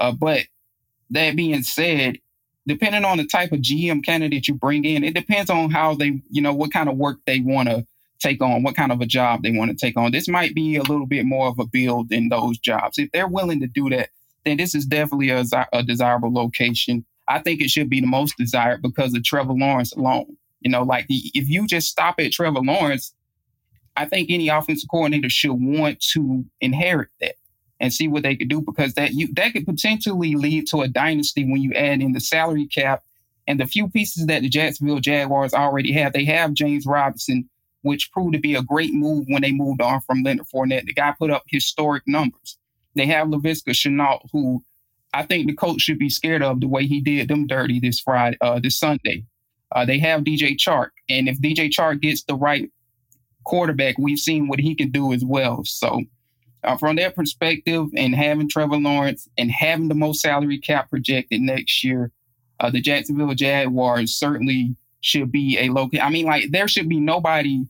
[0.00, 0.42] Uh, but
[1.10, 2.18] that being said,
[2.66, 6.20] depending on the type of GM candidate you bring in, it depends on how they,
[6.30, 7.86] you know, what kind of work they want to
[8.20, 10.12] take on, what kind of a job they want to take on.
[10.12, 12.98] This might be a little bit more of a build than those jobs.
[12.98, 14.10] If they're willing to do that,
[14.44, 17.04] then this is definitely a, a desirable location.
[17.28, 20.36] I think it should be the most desired because of Trevor Lawrence alone.
[20.60, 23.14] You know, like if you just stop at Trevor Lawrence,
[23.96, 27.34] I think any offensive coordinator should want to inherit that
[27.84, 30.88] and see what they could do because that you that could potentially lead to a
[30.88, 33.02] dynasty when you add in the salary cap
[33.46, 36.14] and the few pieces that the Jacksonville Jaguars already have.
[36.14, 37.48] They have James Robinson,
[37.82, 40.86] which proved to be a great move when they moved on from Leonard Fournette.
[40.86, 42.56] The guy put up historic numbers.
[42.96, 44.64] They have Laviska Shenault, who
[45.12, 48.00] I think the coach should be scared of the way he did them dirty this
[48.00, 49.24] Friday, uh, this Sunday.
[49.72, 52.70] Uh, they have DJ Chark, and if DJ Chark gets the right
[53.44, 55.64] quarterback, we've seen what he can do as well.
[55.64, 56.02] So,
[56.64, 61.40] uh, from that perspective, and having Trevor Lawrence and having the most salary cap projected
[61.40, 62.10] next year,
[62.60, 66.00] uh, the Jacksonville Jaguars certainly should be a local.
[66.00, 67.66] I mean, like there should be nobody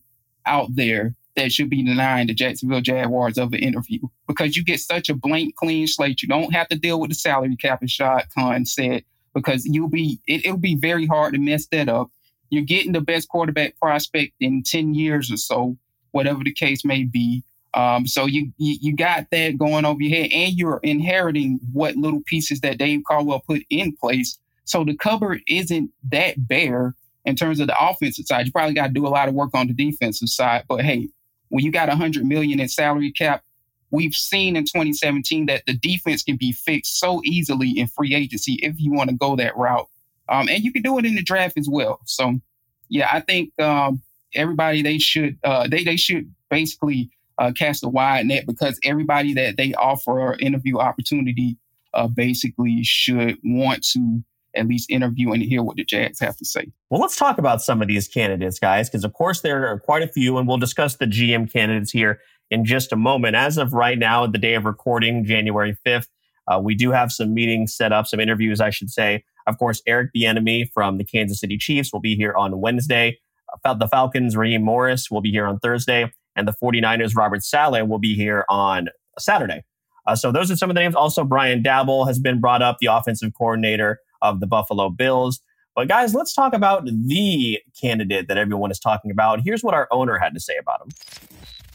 [0.47, 4.81] out there that should be denying the Jacksonville Jaguars of an interview because you get
[4.81, 6.23] such a blank, clean slate.
[6.23, 9.05] You don't have to deal with the salary cap, as Shad Khan said,
[9.35, 12.11] because you'll be it, it'll be very hard to mess that up.
[12.51, 15.77] You're getting the best quarterback prospect in 10 years or so,
[16.13, 17.43] whatever the case may be.
[17.75, 22.23] Um, so you, you, got that going over your head, and you're inheriting what little
[22.25, 24.39] pieces that Dave Caldwell put in place.
[24.65, 28.47] So the cupboard isn't that bare in terms of the offensive side.
[28.47, 30.65] You probably got to do a lot of work on the defensive side.
[30.69, 31.09] But hey,
[31.49, 33.43] when you got 100 million in salary cap,
[33.91, 38.55] we've seen in 2017 that the defense can be fixed so easily in free agency
[38.63, 39.89] if you want to go that route.
[40.29, 42.01] Um, and you can do it in the draft as well.
[42.07, 42.41] So,
[42.89, 44.01] yeah, I think um,
[44.35, 49.35] everybody they should uh, they they should basically uh, cast a wide net because everybody
[49.35, 51.57] that they offer an interview opportunity
[51.93, 54.23] uh, basically should want to
[54.57, 56.71] at least interview and hear what the Jags have to say.
[56.91, 60.03] Well, let's talk about some of these candidates, guys, because of course there are quite
[60.03, 62.21] a few, and we'll discuss the GM candidates here
[62.51, 63.35] in just a moment.
[63.35, 66.07] As of right now, the day of recording, January 5th,
[66.47, 69.25] uh, we do have some meetings set up, some interviews, I should say.
[69.47, 73.19] Of course, Eric Bieniemy from the Kansas City Chiefs will be here on Wednesday.
[73.65, 77.87] Uh, the Falcons, Raheem Morris will be here on Thursday, and the 49ers, Robert Saleh,
[77.87, 79.65] will be here on Saturday.
[80.07, 80.95] Uh, so those are some of the names.
[80.95, 85.41] Also, Brian Daboll has been brought up, the offensive coordinator of the Buffalo Bills.
[85.75, 89.41] But guys, let's talk about the candidate that everyone is talking about.
[89.43, 90.89] Here's what our owner had to say about him.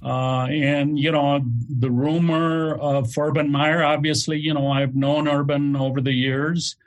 [0.02, 3.84] Uh, and you know the rumor of Urban Meyer.
[3.84, 6.78] Obviously, you know I've known Urban over the years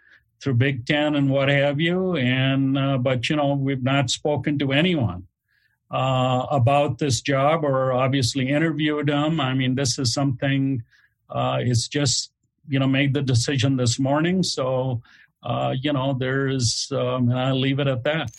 [0.40, 2.16] through Big Ten and what have you.
[2.16, 5.26] And uh, but you know we've not spoken to anyone
[5.92, 9.40] uh, about this job or obviously interviewed him.
[9.40, 10.83] I mean, this is something.
[11.31, 12.33] Uh, it's just
[12.68, 14.42] you know made the decision this morning.
[14.42, 15.02] So
[15.42, 18.31] uh, you know there is, um, and I'll leave it at that.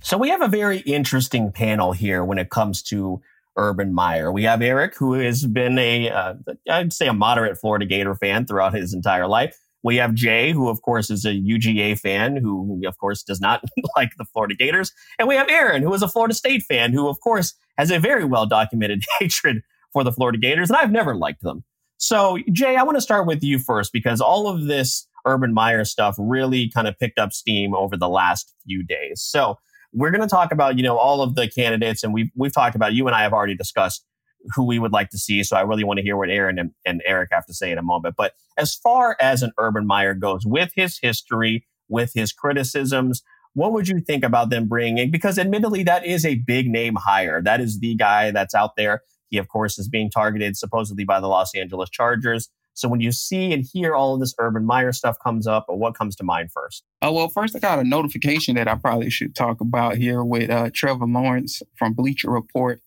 [0.00, 3.20] So we have a very interesting panel here when it comes to
[3.56, 4.32] Urban Meyer.
[4.32, 6.34] We have Eric, who has been a, uh,
[6.70, 9.58] I'd say a moderate Florida Gator fan throughout his entire life.
[9.88, 13.64] We have Jay, who of course is a UGA fan, who of course does not
[13.96, 14.92] like the Florida Gators.
[15.18, 17.98] And we have Aaron, who is a Florida State fan, who of course has a
[17.98, 19.62] very well documented hatred
[19.94, 20.68] for the Florida Gators.
[20.68, 21.64] And I've never liked them.
[21.96, 25.86] So Jay, I want to start with you first because all of this Urban Meyer
[25.86, 29.22] stuff really kind of picked up steam over the last few days.
[29.22, 29.56] So
[29.94, 32.76] we're going to talk about, you know, all of the candidates and we've, we've talked
[32.76, 34.04] about, you and I have already discussed
[34.54, 35.42] who we would like to see.
[35.42, 37.78] So I really want to hear what Aaron and, and Eric have to say in
[37.78, 38.14] a moment.
[38.16, 43.22] But as far as an Urban Meyer goes, with his history, with his criticisms,
[43.54, 45.10] what would you think about them bringing?
[45.10, 47.42] Because admittedly, that is a big name hire.
[47.42, 49.02] That is the guy that's out there.
[49.30, 52.48] He, of course, is being targeted supposedly by the Los Angeles Chargers.
[52.74, 55.96] So when you see and hear all of this Urban Meyer stuff comes up, what
[55.96, 56.84] comes to mind first?
[57.02, 60.48] Oh, well, first I got a notification that I probably should talk about here with
[60.48, 62.80] uh, Trevor Lawrence from Bleacher Report.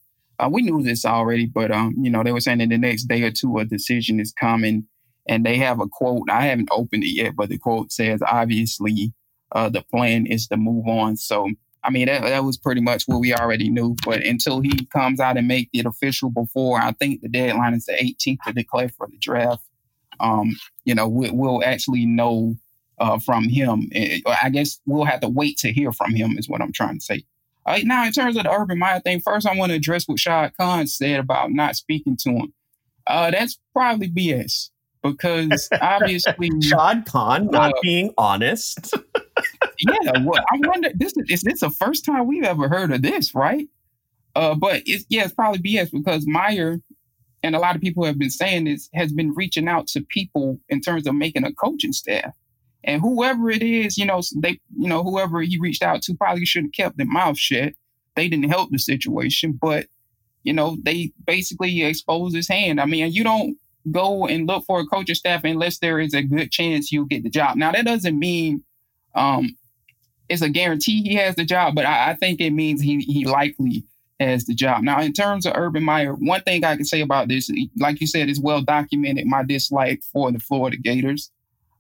[0.44, 3.04] Uh, we knew this already, but um, you know, they were saying in the next
[3.04, 4.88] day or two a decision is coming,
[5.28, 6.30] and they have a quote.
[6.30, 9.14] I haven't opened it yet, but the quote says, "Obviously,
[9.52, 11.50] uh, the plan is to move on." So,
[11.84, 13.96] I mean, that, that was pretty much what we already knew.
[14.04, 17.86] But until he comes out and make it official before, I think the deadline is
[17.86, 19.64] the 18th to declare for the draft
[20.22, 22.56] um, you know, we, will actually know
[23.00, 23.90] uh, from him.
[23.94, 27.00] Eh, I guess we'll have to wait to hear from him, is what I'm trying
[27.00, 27.24] to say.
[27.66, 30.08] All right, now, in terms of the Urban Meyer thing, first I want to address
[30.08, 32.54] what Shad Khan said about not speaking to him.
[33.06, 34.70] Uh, that's probably BS.
[35.04, 38.96] because obviously Shad Khan not uh, being honest.
[39.80, 40.90] yeah, well, I wonder.
[40.96, 43.68] This is this the first time we've ever heard of this, right?
[44.36, 46.80] Uh, but it's yeah, it's probably BS because Meyer
[47.44, 50.60] and a lot of people have been saying this has been reaching out to people
[50.70, 52.36] in terms of making a coaching staff.
[52.84, 56.46] And whoever it is, you know, they, you know, whoever he reached out to probably
[56.46, 57.74] should have kept their mouth shut.
[58.16, 59.88] They didn't help the situation, but
[60.44, 62.82] you know, they basically exposed his hand.
[62.82, 63.58] I mean, you don't
[63.92, 67.24] go and look for a coaching staff unless there is a good chance you'll get
[67.24, 67.58] the job.
[67.58, 68.64] Now, that doesn't mean
[69.16, 69.56] um,
[70.30, 73.26] it's a guarantee he has the job, but I, I think it means he he
[73.26, 73.84] likely
[74.20, 74.84] has the job.
[74.84, 78.08] Now, in terms of Urban Meyer, one thing I can say about this, like you
[78.08, 81.32] said, is well documented my dislike for the Florida Gators.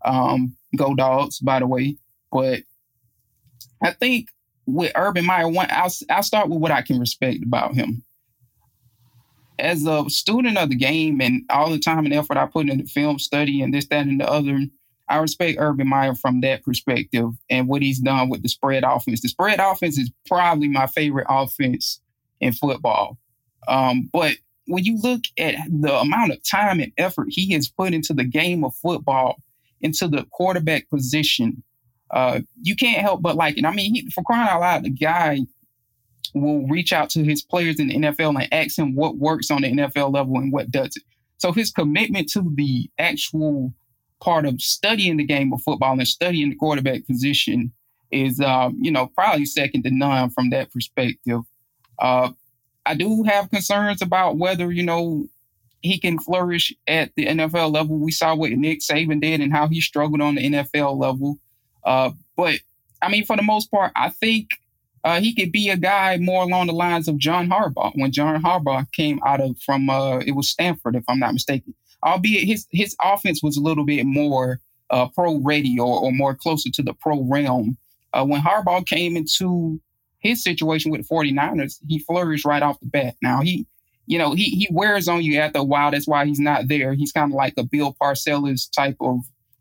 [0.03, 1.97] Um, go dogs, by the way.
[2.31, 2.63] But
[3.84, 4.29] I think
[4.65, 8.03] with Urban Meyer, one I'll, I'll start with what I can respect about him.
[9.60, 12.86] As a student of the game and all the time and effort I put into
[12.86, 14.60] film study and this, that, and the other,
[15.07, 19.21] I respect Urban Meyer from that perspective and what he's done with the spread offense.
[19.21, 21.99] The spread offense is probably my favorite offense
[22.39, 23.17] in football.
[23.67, 27.93] Um, but when you look at the amount of time and effort he has put
[27.93, 29.36] into the game of football,
[29.81, 31.63] into the quarterback position,
[32.11, 33.65] uh, you can't help but like it.
[33.65, 35.39] I mean, he, for crying out loud, the guy
[36.33, 39.61] will reach out to his players in the NFL and ask him what works on
[39.61, 41.03] the NFL level and what doesn't.
[41.37, 43.73] So his commitment to the actual
[44.21, 47.73] part of studying the game of football and studying the quarterback position
[48.11, 51.41] is, um, you know, probably second to none from that perspective.
[51.99, 52.29] Uh,
[52.85, 55.27] I do have concerns about whether, you know,
[55.81, 57.97] he can flourish at the NFL level.
[57.97, 61.39] We saw what Nick Saban did and how he struggled on the NFL level.
[61.83, 62.59] Uh, but
[63.01, 64.49] I mean, for the most part, I think
[65.03, 68.41] uh, he could be a guy more along the lines of John Harbaugh when John
[68.41, 71.73] Harbaugh came out of from uh, it was Stanford, if I'm not mistaken.
[72.03, 74.59] Albeit his his offense was a little bit more
[74.91, 77.77] uh, pro ready or, or more closer to the pro realm.
[78.13, 79.79] Uh, when Harbaugh came into
[80.19, 83.15] his situation with the 49ers, he flourished right off the bat.
[83.21, 83.65] Now he,
[84.12, 85.89] you know, he he wears on you after a while.
[85.89, 86.93] That's why he's not there.
[86.93, 89.19] He's kind of like a Bill Parcells type of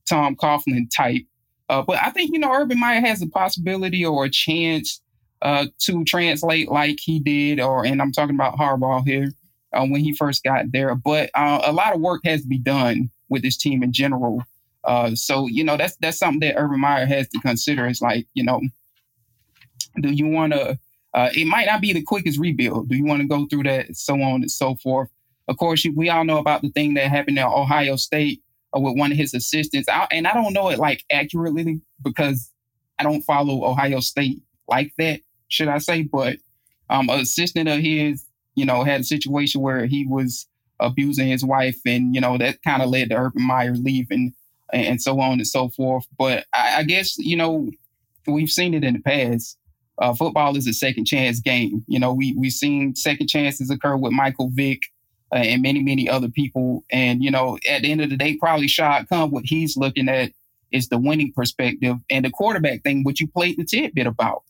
[0.08, 1.22] Tom Coughlin type.
[1.68, 5.00] Uh, but I think you know Urban Meyer has a possibility or a chance
[5.40, 9.30] uh, to translate like he did, or and I'm talking about Harbaugh here
[9.72, 10.96] uh, when he first got there.
[10.96, 14.42] But uh, a lot of work has to be done with this team in general.
[14.82, 17.86] Uh, so you know that's that's something that Urban Meyer has to consider.
[17.86, 18.60] Is like you know
[20.00, 20.76] do you want to?
[21.12, 22.88] Uh, it might not be the quickest rebuild.
[22.88, 25.08] Do you want to go through that, so on and so forth?
[25.48, 28.42] Of course, we all know about the thing that happened at Ohio State
[28.76, 32.52] uh, with one of his assistants, I, and I don't know it like accurately because
[32.98, 36.02] I don't follow Ohio State like that, should I say?
[36.02, 36.36] But
[36.88, 40.46] um, an assistant of his, you know, had a situation where he was
[40.78, 44.34] abusing his wife, and you know that kind of led to Urban Meyer leaving,
[44.72, 46.06] and, and, so on and so forth.
[46.16, 47.70] But I, I guess you know
[48.26, 49.56] we've seen it in the past
[50.00, 51.84] uh, football is a second chance game.
[51.86, 54.80] You know, we we've seen second chances occur with Michael Vick
[55.32, 56.84] uh, and many many other people.
[56.90, 60.08] And you know, at the end of the day, probably Shad Khan what he's looking
[60.08, 60.32] at
[60.72, 64.42] is the winning perspective and the quarterback thing, which you played the tidbit about.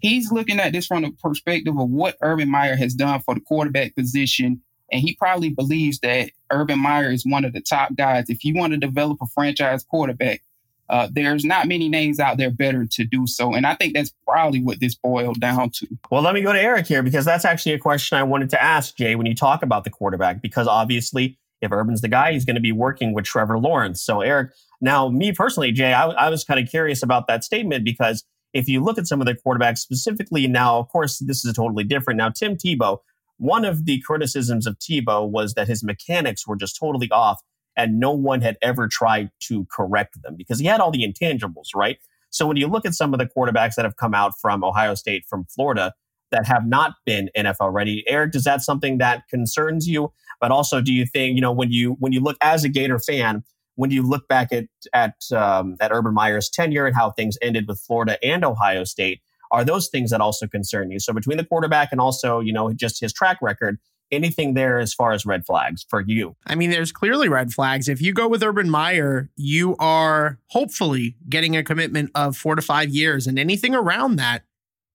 [0.00, 3.40] He's looking at this from the perspective of what Urban Meyer has done for the
[3.40, 4.62] quarterback position.
[4.90, 8.30] And he probably believes that Urban Meyer is one of the top guys.
[8.30, 10.42] If you want to develop a franchise quarterback,
[10.88, 13.54] uh, there's not many names out there better to do so.
[13.54, 15.86] And I think that's probably what this boiled down to.
[16.10, 18.62] Well, let me go to Eric here because that's actually a question I wanted to
[18.62, 22.44] ask Jay when you talk about the quarterback, because obviously, if Urban's the guy, he's
[22.44, 24.02] going to be working with Trevor Lawrence.
[24.02, 27.84] So, Eric, now, me personally, Jay, I, I was kind of curious about that statement
[27.84, 28.24] because
[28.54, 31.84] if you look at some of the quarterbacks specifically now, of course, this is totally
[31.84, 32.18] different.
[32.18, 32.98] Now, Tim Tebow,
[33.36, 37.40] one of the criticisms of Tebow was that his mechanics were just totally off
[37.78, 41.68] and no one had ever tried to correct them because he had all the intangibles,
[41.74, 41.96] right?
[42.30, 44.94] So when you look at some of the quarterbacks that have come out from Ohio
[44.94, 45.94] State, from Florida,
[46.30, 50.12] that have not been NFL ready, Eric, is that something that concerns you?
[50.40, 52.98] But also, do you think you know when you when you look as a Gator
[52.98, 53.44] fan,
[53.76, 57.66] when you look back at at um, at Urban Meyer's tenure and how things ended
[57.66, 59.20] with Florida and Ohio State,
[59.52, 60.98] are those things that also concern you?
[60.98, 63.78] So between the quarterback and also you know just his track record,
[64.10, 66.36] anything there as far as red flags for you?
[66.46, 67.88] I mean, there's clearly red flags.
[67.88, 72.62] If you go with Urban Meyer, you are hopefully getting a commitment of four to
[72.62, 74.44] five years, and anything around that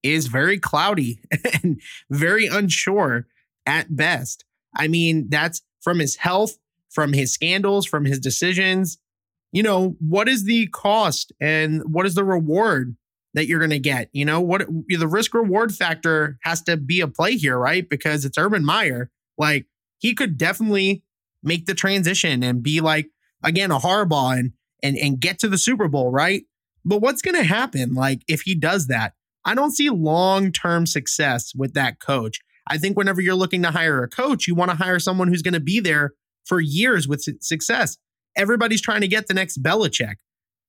[0.04, 1.20] is very cloudy
[1.64, 3.28] and very unsure
[3.66, 4.44] at best.
[4.76, 6.58] I mean, that's from his health,
[6.90, 8.98] from his scandals, from his decisions.
[9.52, 12.96] You know, what is the cost and what is the reward
[13.34, 14.10] that you're going to get.
[14.14, 17.88] You know, what the risk reward factor has to be a play here, right?
[17.88, 19.10] Because it's Urban Meyer.
[19.38, 19.66] Like
[20.00, 21.04] he could definitely
[21.42, 23.08] make the transition and be like
[23.44, 26.44] again a Harbaugh and and and get to the Super Bowl, right?
[26.86, 29.14] But what's going to happen like if he does that?
[29.46, 32.40] I don't see long-term success with that coach.
[32.68, 35.42] I think whenever you're looking to hire a coach, you want to hire someone who's
[35.42, 36.14] going to be there
[36.46, 37.98] for years with success.
[38.38, 40.16] Everybody's trying to get the next Belichick.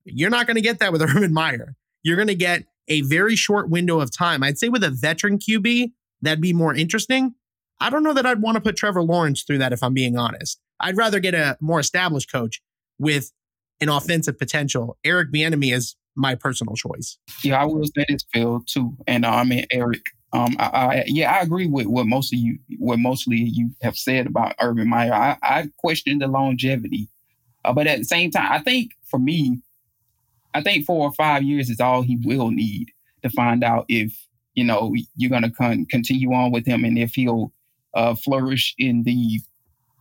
[0.05, 1.77] You're not going to get that with Urban Meyer.
[2.05, 4.45] You're going to get a very short window of time.
[4.45, 5.91] I'd say with a veteran QB,
[6.23, 7.35] that'd be more interesting.
[7.81, 10.17] I don't know that I'd want to put Trevor Lawrence through that if I'm being
[10.17, 10.61] honest.
[10.81, 12.63] I'd rather get a more established coach
[12.99, 13.33] with
[13.81, 14.97] an offensive potential.
[15.05, 17.19] Eric Bieniemy is my personal choice.
[17.43, 18.97] Yeah, I will say this, Phil, too.
[19.07, 20.03] And uh, I mean, Eric,
[20.33, 23.97] um, I, I, yeah, I agree with what most of you, what mostly you have
[23.97, 25.13] said about Urban Meyer.
[25.13, 27.09] I, I question the longevity,
[27.65, 29.61] uh, but at the same time, I think for me,
[30.55, 32.91] I think four or five years is all he will need
[33.23, 34.13] to find out if
[34.55, 37.53] you know you're going to con- continue on with him and if he'll
[37.95, 39.41] uh, flourish in the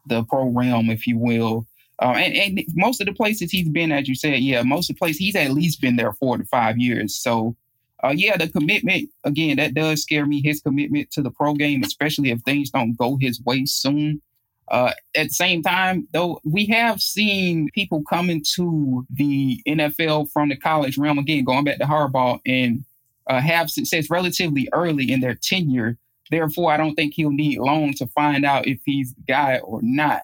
[0.07, 1.65] the pro realm, if you will.
[2.01, 4.95] Uh, and, and most of the places he's been, as you said, yeah, most of
[4.95, 7.15] the places he's at least been there four to five years.
[7.15, 7.55] So,
[8.03, 10.41] uh, yeah, the commitment again that does scare me.
[10.41, 14.21] His commitment to the pro game, especially if things don't go his way soon.
[14.69, 20.49] Uh, at the same time, though, we have seen people come into the NFL from
[20.49, 22.83] the college realm again, going back to Harbaugh, and
[23.27, 25.97] uh, have success relatively early in their tenure.
[26.31, 29.79] Therefore, I don't think he'll need long to find out if he's the guy or
[29.83, 30.23] not.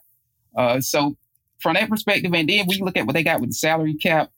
[0.55, 1.15] Uh, so,
[1.59, 4.31] from that perspective, and then we look at what they got with the salary cap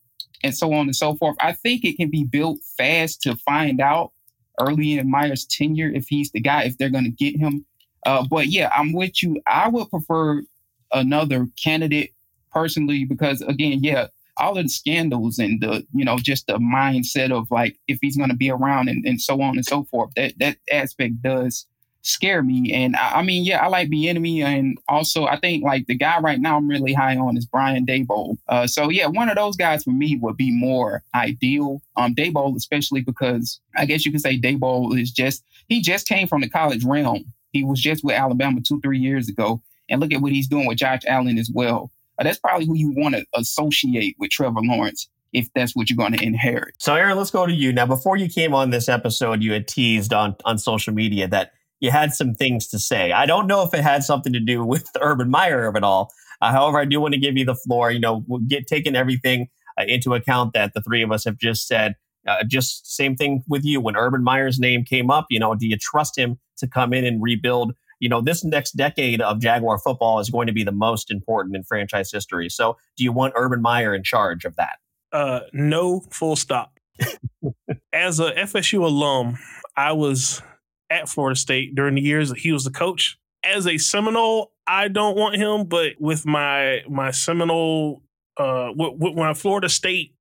[0.43, 3.79] and so on and so forth, I think it can be built fast to find
[3.79, 4.11] out
[4.59, 7.65] early in Meyer's tenure if he's the guy, if they're going to get him.
[8.05, 9.41] Uh, but yeah, I'm with you.
[9.47, 10.43] I would prefer
[10.91, 12.13] another candidate
[12.51, 17.31] personally because, again, yeah, all of the scandals and the you know just the mindset
[17.31, 20.11] of like if he's going to be around and, and so on and so forth
[20.15, 21.65] that that aspect does
[22.03, 22.73] scare me.
[22.73, 26.19] And I, I mean yeah I like Bieniemy, and also I think like the guy
[26.19, 28.37] right now I'm really high on is Brian Daboll.
[28.47, 31.81] Uh, so yeah one of those guys for me would be more ideal.
[31.95, 36.27] Um Daboll especially because I guess you could say Daboll is just he just came
[36.27, 40.13] from the college realm he was just with Alabama two three years ago and look
[40.13, 41.91] at what he's doing with Josh Allen as well
[42.21, 45.97] uh, that's probably who you want to associate with Trevor Lawrence if that's what you're
[45.97, 46.75] going to inherit.
[46.77, 47.85] So, Aaron, let's go to you now.
[47.85, 51.89] Before you came on this episode, you had teased on on social media that you
[51.89, 53.11] had some things to say.
[53.11, 56.11] I don't know if it had something to do with Urban Meyer at all.
[56.41, 57.91] Uh, however, I do want to give you the floor.
[57.91, 59.47] You know, get taking everything
[59.79, 61.95] uh, into account that the three of us have just said.
[62.27, 63.81] Uh, just same thing with you.
[63.81, 67.03] When Urban Meyer's name came up, you know, do you trust him to come in
[67.03, 70.71] and rebuild you know, this next decade of Jaguar football is going to be the
[70.71, 72.49] most important in franchise history.
[72.49, 74.79] So, do you want Urban Meyer in charge of that?
[75.13, 76.79] Uh, no, full stop.
[77.93, 79.37] As a FSU alum,
[79.77, 80.41] I was
[80.89, 83.19] at Florida State during the years that he was the coach.
[83.43, 88.01] As a Seminole, I don't want him, but with my my Seminole,
[88.37, 90.15] uh, with, with my Florida State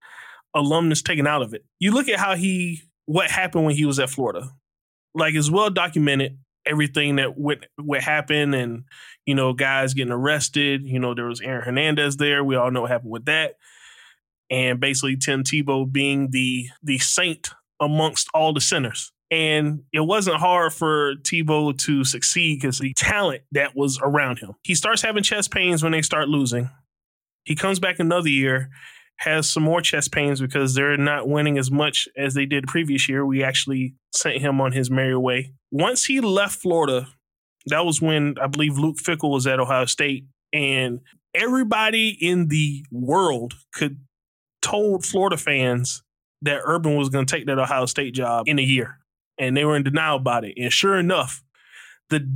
[0.55, 3.99] alumnus taken out of it, you look at how he what happened when he was
[3.99, 4.49] at Florida.
[5.15, 8.85] Like it's well documented everything that would would happen and
[9.27, 12.83] you know guys getting arrested you know there was aaron hernandez there we all know
[12.83, 13.55] what happened with that
[14.51, 17.49] and basically tim tebow being the the saint
[17.81, 23.43] amongst all the sinners and it wasn't hard for Tebow to succeed because the talent
[23.53, 24.55] that was around him.
[24.65, 26.69] He starts having chest pains when they start losing.
[27.45, 28.71] He comes back another year
[29.21, 32.69] has some more chest pains because they're not winning as much as they did the
[32.69, 33.25] previous year.
[33.25, 35.53] We actually sent him on his merry way.
[35.71, 37.07] Once he left Florida,
[37.67, 41.01] that was when I believe Luke Fickell was at Ohio State, and
[41.35, 43.99] everybody in the world could
[44.63, 46.03] told Florida fans
[46.43, 48.99] that Urban was going to take that Ohio State job in a year,
[49.39, 50.55] and they were in denial about it.
[50.57, 51.43] And sure enough,
[52.09, 52.27] the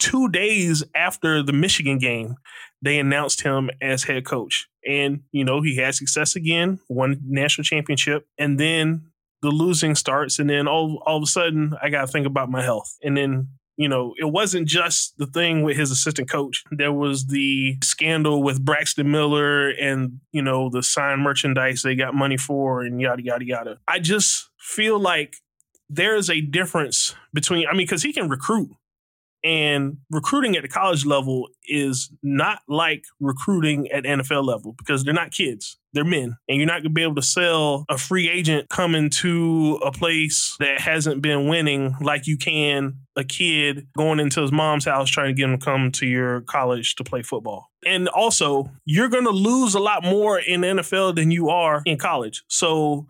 [0.00, 2.34] two days after the Michigan game,
[2.82, 4.68] they announced him as head coach.
[4.86, 8.26] And, you know, he had success again, won national championship.
[8.38, 10.38] And then the losing starts.
[10.38, 12.96] And then all, all of a sudden, I got to think about my health.
[13.02, 16.64] And then, you know, it wasn't just the thing with his assistant coach.
[16.72, 22.14] There was the scandal with Braxton Miller and, you know, the signed merchandise they got
[22.14, 23.78] money for and yada, yada, yada.
[23.86, 25.36] I just feel like
[25.88, 28.70] there's a difference between, I mean, because he can recruit
[29.44, 35.14] and recruiting at the college level is not like recruiting at NFL level because they're
[35.14, 35.78] not kids.
[35.92, 36.36] They're men.
[36.48, 39.92] And you're not going to be able to sell a free agent coming to a
[39.92, 45.10] place that hasn't been winning like you can a kid going into his mom's house
[45.10, 47.70] trying to get him to come to your college to play football.
[47.84, 51.82] And also, you're going to lose a lot more in the NFL than you are
[51.84, 52.42] in college.
[52.48, 53.06] So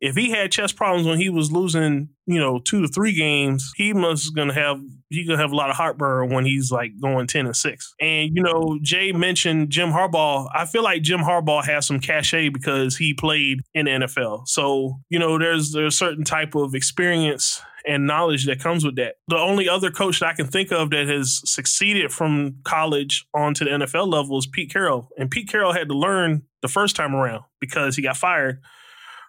[0.00, 3.72] if he had chest problems when he was losing, you know, two to three games,
[3.76, 7.26] he must gonna have he gonna have a lot of heartburn when he's like going
[7.26, 7.94] ten and six.
[8.00, 10.48] And you know, Jay mentioned Jim Harbaugh.
[10.54, 14.46] I feel like Jim Harbaugh has some cachet because he played in the NFL.
[14.48, 18.96] So you know, there's there's a certain type of experience and knowledge that comes with
[18.96, 19.14] that.
[19.28, 23.64] The only other coach that I can think of that has succeeded from college onto
[23.64, 25.08] the NFL level is Pete Carroll.
[25.16, 28.60] And Pete Carroll had to learn the first time around because he got fired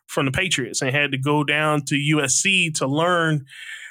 [0.08, 3.46] from the Patriots and had to go down to USC to learn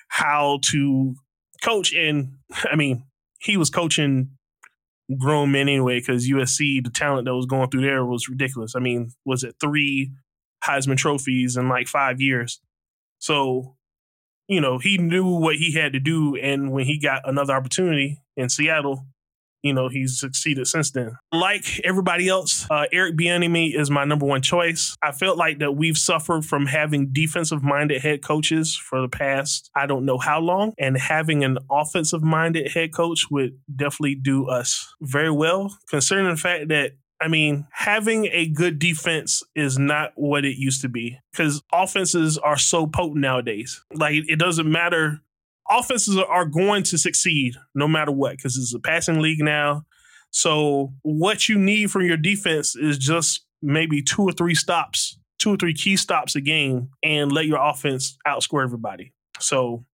[0.09, 1.14] how to
[1.62, 1.93] coach.
[1.95, 2.35] And
[2.71, 3.05] I mean,
[3.39, 4.31] he was coaching
[5.19, 8.75] grown men anyway because USC, the talent that was going through there was ridiculous.
[8.75, 10.12] I mean, was it three
[10.64, 12.61] Heisman trophies in like five years?
[13.19, 13.77] So,
[14.49, 16.37] you know, he knew what he had to do.
[16.37, 19.07] And when he got another opportunity in Seattle,
[19.67, 21.17] you know, he's succeeded since then.
[21.33, 24.97] Like everybody else, uh, Eric Bieniemy is my number one choice.
[25.03, 29.71] I felt like that we've suffered from having defensive minded head coaches for the past,
[29.75, 34.49] I don't know how long, and having an offensive minded head coach would definitely do
[34.49, 40.12] us very well, considering the fact that I mean, having a good defense is not
[40.17, 43.83] what it used to be because offenses are so potent nowadays.
[43.95, 45.23] Like, it doesn't matter
[45.71, 49.85] offenses are going to succeed no matter what because it's a passing league now.
[50.31, 55.55] So what you need from your defense is just maybe two or three stops, two
[55.55, 59.12] or three key stops a game, and let your offense outscore everybody.
[59.41, 59.85] So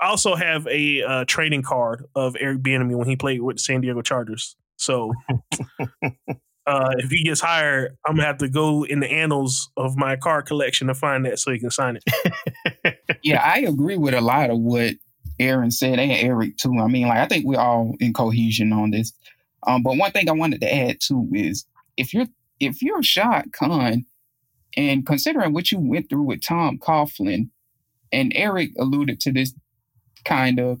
[0.00, 3.62] I also have a uh, trading card of Eric Bieniemy when he played with the
[3.62, 4.56] San Diego Chargers.
[4.78, 5.12] So
[6.02, 10.16] uh, if he gets hired, I'm gonna have to go in the annals of my
[10.16, 12.98] card collection to find that so he can sign it.
[13.22, 14.94] yeah, I agree with a lot of what
[15.40, 16.78] Aaron said and Eric too.
[16.78, 19.12] I mean, like I think we're all in cohesion on this.
[19.66, 21.64] Um, but one thing I wanted to add too is
[21.96, 22.26] if you're
[22.60, 24.04] if you're Shad Khan
[24.76, 27.48] and considering what you went through with Tom Coughlin,
[28.12, 29.54] and Eric alluded to this
[30.24, 30.80] kind of,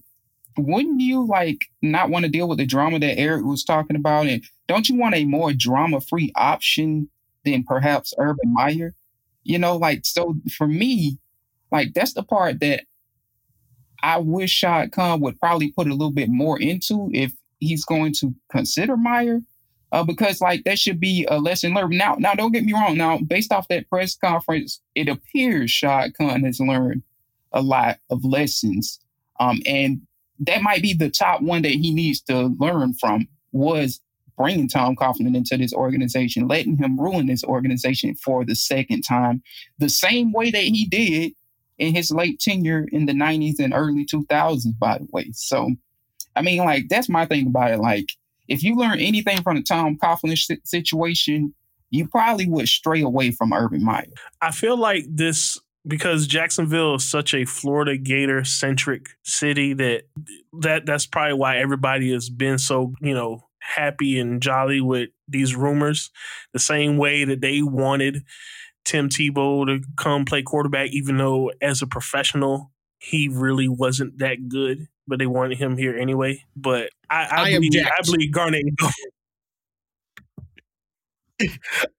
[0.56, 4.26] wouldn't you like not want to deal with the drama that Eric was talking about?
[4.26, 7.08] And don't you want a more drama free option
[7.44, 8.94] than perhaps Urban Meyer?
[9.42, 11.18] You know, like so for me,
[11.72, 12.84] like that's the part that
[14.02, 18.12] I wish Shad Khan would probably put a little bit more into if he's going
[18.14, 19.40] to consider Meyer.
[19.92, 21.98] Uh, because like that should be a lesson learned.
[21.98, 22.96] Now, now don't get me wrong.
[22.96, 27.02] Now, based off that press conference, it appears Shad Khan has learned
[27.52, 29.00] a lot of lessons.
[29.40, 30.02] Um, and
[30.40, 34.00] that might be the top one that he needs to learn from was
[34.36, 39.42] bringing Tom Coughlin into this organization, letting him ruin this organization for the second time,
[39.78, 41.32] the same way that he did
[41.80, 45.30] in his late tenure in the 90s and early 2000s, by the way.
[45.32, 45.70] So,
[46.36, 47.78] I mean, like, that's my thing about it.
[47.78, 48.06] Like,
[48.48, 51.54] if you learn anything from the Tom Coughlin situation,
[51.88, 54.04] you probably would stray away from Urban Meyer.
[54.42, 60.02] I feel like this because Jacksonville is such a Florida Gator centric city that
[60.60, 65.56] that that's probably why everybody has been so, you know, happy and jolly with these
[65.56, 66.10] rumors.
[66.52, 68.22] The same way that they wanted
[68.90, 74.48] Tim Tebow to come play quarterback, even though as a professional, he really wasn't that
[74.48, 76.44] good, but they wanted him here anyway.
[76.56, 78.64] But I, I, I believe, I believe Garnett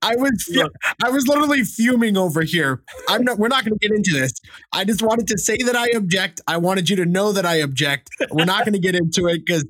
[0.02, 0.60] I was
[1.04, 2.84] I was literally fuming over here.
[3.10, 4.34] I'm not we're not going to get into this.
[4.74, 6.42] I just wanted to say that I object.
[6.48, 8.10] I wanted you to know that I object.
[8.32, 9.66] We're not going to get into it cuz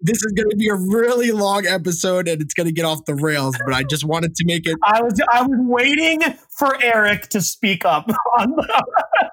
[0.00, 3.04] this is going to be a really long episode and it's going to get off
[3.04, 6.76] the rails, but I just wanted to make it I was I was waiting for
[6.82, 8.10] Eric to speak up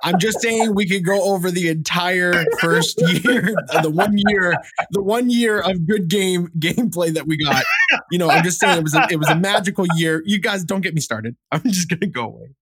[0.04, 4.54] I'm just saying we could go over the entire first year, the one year,
[4.92, 7.64] the one year of good game gameplay that we got.
[8.12, 9.36] You know, I'm just saying it was a, it was a
[9.66, 10.22] magical year.
[10.26, 11.36] You guys don't get me started.
[11.52, 12.56] I'm just gonna go away.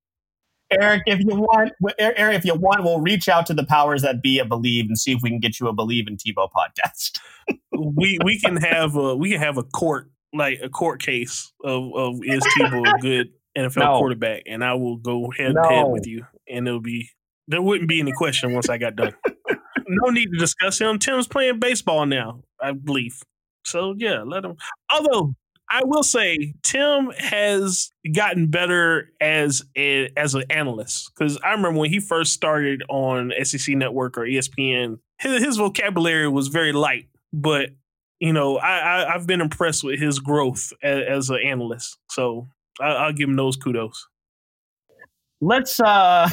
[0.72, 4.24] Eric, if you want, Eric, if you want, we'll reach out to the powers that
[4.24, 7.20] be at Believe and see if we can get you a Believe in Tebow podcast.
[7.72, 11.94] we we can have a we can have a court like a court case of
[11.94, 13.28] of is Tebow a good
[13.58, 13.98] NFL no.
[14.00, 15.70] quarterback, and I will go head no.
[15.70, 17.10] head with you, and it'll be
[17.48, 19.14] there wouldn't be any question once I got done.
[19.88, 20.98] no need to discuss him.
[20.98, 23.22] Tim's playing baseball now, I believe.
[23.66, 24.56] So yeah, let him.
[24.92, 25.36] Although
[25.74, 31.80] I will say Tim has gotten better as a, as an analyst because I remember
[31.80, 37.08] when he first started on SEC Network or ESPN, his, his vocabulary was very light,
[37.34, 37.72] but
[38.20, 41.98] you know I, I have been impressed with his growth as, as an analyst.
[42.12, 42.50] So
[42.80, 44.08] I, I'll give him those kudos
[45.42, 46.30] let's uh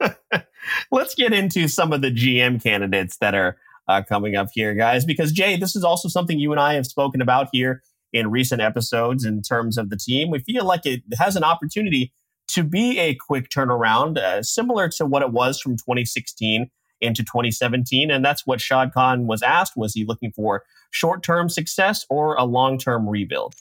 [0.90, 3.56] let's get into some of the GM candidates that are
[3.88, 5.04] uh, coming up here, guys.
[5.04, 8.60] Because Jay, this is also something you and I have spoken about here in recent
[8.60, 10.30] episodes in terms of the team.
[10.30, 12.12] We feel like it has an opportunity
[12.48, 18.10] to be a quick turnaround, uh, similar to what it was from 2016 into 2017.
[18.10, 19.76] And that's what Shad Khan was asked.
[19.76, 23.54] Was he looking for short term success or a long term rebuild?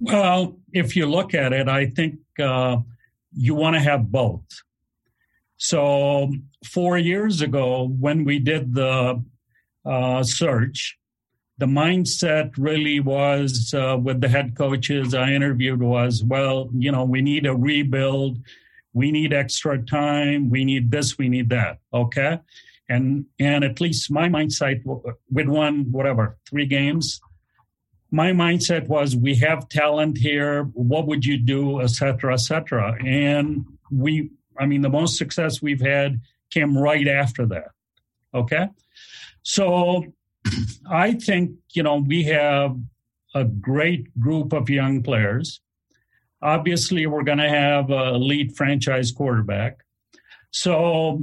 [0.00, 2.78] Well, if you look at it, I think uh,
[3.32, 4.44] you want to have both.
[5.56, 6.32] So,
[6.64, 9.22] four years ago, when we did the
[9.86, 10.98] uh, search,
[11.58, 17.04] the mindset really was uh, with the head coaches I interviewed was, well, you know,
[17.04, 18.38] we need a rebuild,
[18.92, 21.78] we need extra time, we need this, we need that.
[21.92, 22.40] Okay,
[22.88, 24.82] and and at least my mindset
[25.30, 27.20] with one whatever three games,
[28.10, 30.64] my mindset was we have talent here.
[30.74, 32.96] What would you do, Et cetera, et cetera.
[33.04, 37.68] And we, I mean, the most success we've had came right after that.
[38.32, 38.68] Okay,
[39.42, 40.04] so
[40.90, 42.76] I think, you know, we have
[43.34, 45.60] a great group of young players.
[46.42, 49.78] Obviously, we're going to have a elite franchise quarterback.
[50.50, 51.20] So,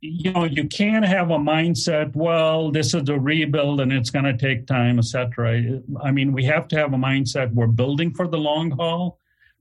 [0.00, 4.26] you know, you can't have a mindset, well, this is a rebuild and it's going
[4.26, 5.80] to take time, etc.
[6.02, 9.18] I mean, we have to have a mindset we're building for the long haul,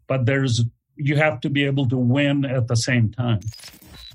[0.07, 0.63] but there's
[0.95, 3.39] you have to be able to win at the same time.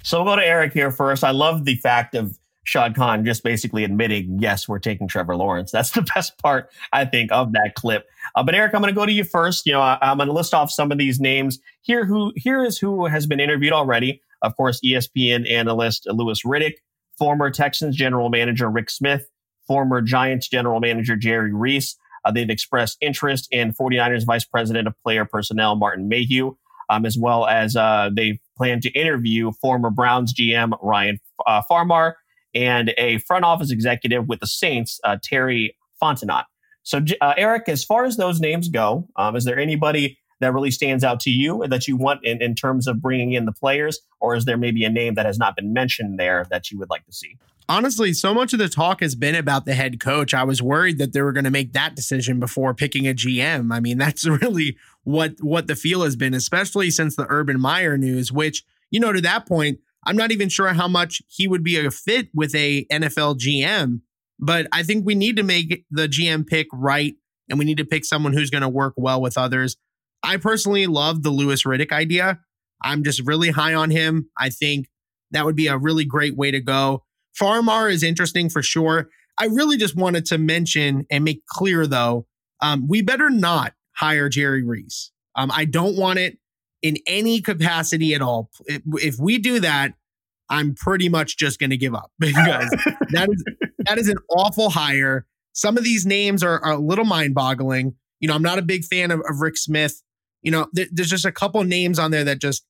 [0.03, 1.25] So we'll go to Eric here first.
[1.25, 5.71] I love the fact of Shad Khan just basically admitting, yes, we're taking Trevor Lawrence.
[5.71, 8.07] That's the best part, I think, of that clip.
[8.35, 9.67] Uh, but Eric, I'm going to go to you first.
[9.67, 12.05] You know, I, am going to list off some of these names here.
[12.05, 14.21] Who here is who has been interviewed already.
[14.43, 16.75] Of course, ESPN analyst Louis Riddick,
[17.19, 19.29] former Texans general manager Rick Smith,
[19.67, 21.97] former Giants general manager Jerry Reese.
[22.25, 26.57] Uh, they've expressed interest in 49ers vice president of player personnel Martin Mayhew,
[26.89, 32.17] um, as well as uh, they plan to interview former Browns GM Ryan uh, Farmer
[32.55, 36.45] and a front office executive with the Saints, uh, Terry Fontenot.
[36.83, 40.71] So, uh, Eric, as far as those names go, um, is there anybody that really
[40.71, 44.01] stands out to you that you want in, in terms of bringing in the players,
[44.21, 46.91] or is there maybe a name that has not been mentioned there that you would
[46.91, 47.39] like to see?
[47.67, 50.35] Honestly, so much of the talk has been about the head coach.
[50.35, 53.73] I was worried that they were going to make that decision before picking a GM.
[53.73, 57.97] I mean, that's really what what the feel has been, especially since the Urban Meyer
[57.97, 61.65] news, which you know to that point I'm not even sure how much he would
[61.65, 64.01] be a fit with a NFL GM,
[64.39, 67.15] but I think we need to make the GM pick right
[67.49, 69.77] and we need to pick someone who's going to work well with others.
[70.23, 72.41] I personally love the Louis Riddick idea.
[72.83, 74.31] I'm just really high on him.
[74.39, 74.89] I think
[75.31, 77.05] that would be a really great way to go.
[77.35, 79.09] Farmer is interesting for sure.
[79.39, 82.27] I really just wanted to mention and make clear though,
[82.61, 85.11] um, we better not hire Jerry Reese.
[85.35, 86.39] Um, I don't want it
[86.85, 88.51] in any capacity at all.
[88.69, 89.95] If we do that,
[90.51, 92.71] I'm pretty much just going to give up because
[93.11, 93.45] that is
[93.87, 95.27] that is an awful hire.
[95.55, 97.95] Some of these names are, are a little mind boggling.
[98.21, 100.03] You know, I'm not a big fan of, of Rick Smith.
[100.43, 102.67] You know, th- there's just a couple names on there that just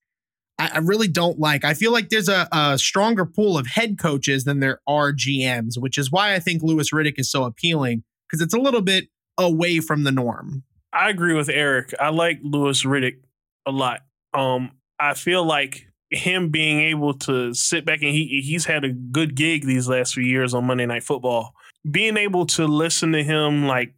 [0.61, 1.65] I, I really don't like.
[1.65, 5.77] I feel like there's a, a, stronger pool of head coaches than there are GMs,
[5.77, 9.09] which is why I think Louis Riddick is so appealing because it's a little bit
[9.37, 10.63] away from the norm.
[10.93, 11.93] I agree with Eric.
[11.99, 13.24] I like Louis Riddick
[13.67, 14.01] a lot.
[14.33, 18.93] Um, I feel like him being able to sit back and he he's had a
[18.93, 21.55] good gig these last few years on Monday Night Football.
[21.91, 23.95] Being able to listen to him like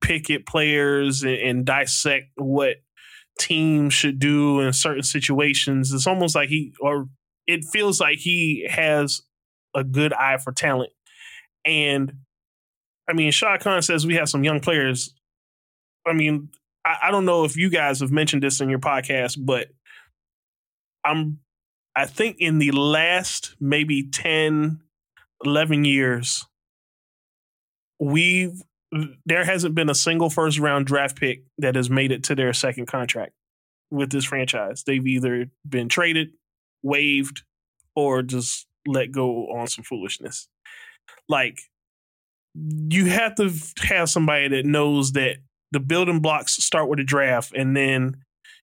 [0.00, 2.76] pick at players and, and dissect what
[3.38, 7.08] teams should do in certain situations, it's almost like he or
[7.46, 9.22] it feels like he has
[9.74, 10.92] a good eye for talent.
[11.64, 12.12] And
[13.08, 15.14] I mean, Shad Khan says we have some young players.
[16.06, 16.48] I mean,
[16.84, 19.68] I, I don't know if you guys have mentioned this in your podcast, but
[21.04, 21.40] I'm
[21.96, 24.80] I think in the last maybe 10,
[25.44, 26.44] 11 years,
[28.00, 28.62] we've
[29.26, 32.52] there hasn't been a single first round draft pick that has made it to their
[32.52, 33.32] second contract
[33.90, 34.84] with this franchise.
[34.84, 36.30] They've either been traded,
[36.82, 37.42] waived,
[37.96, 40.48] or just let go on some foolishness.
[41.28, 41.58] Like
[42.54, 45.38] you have to have somebody that knows that
[45.74, 48.16] the building blocks start with a draft and then,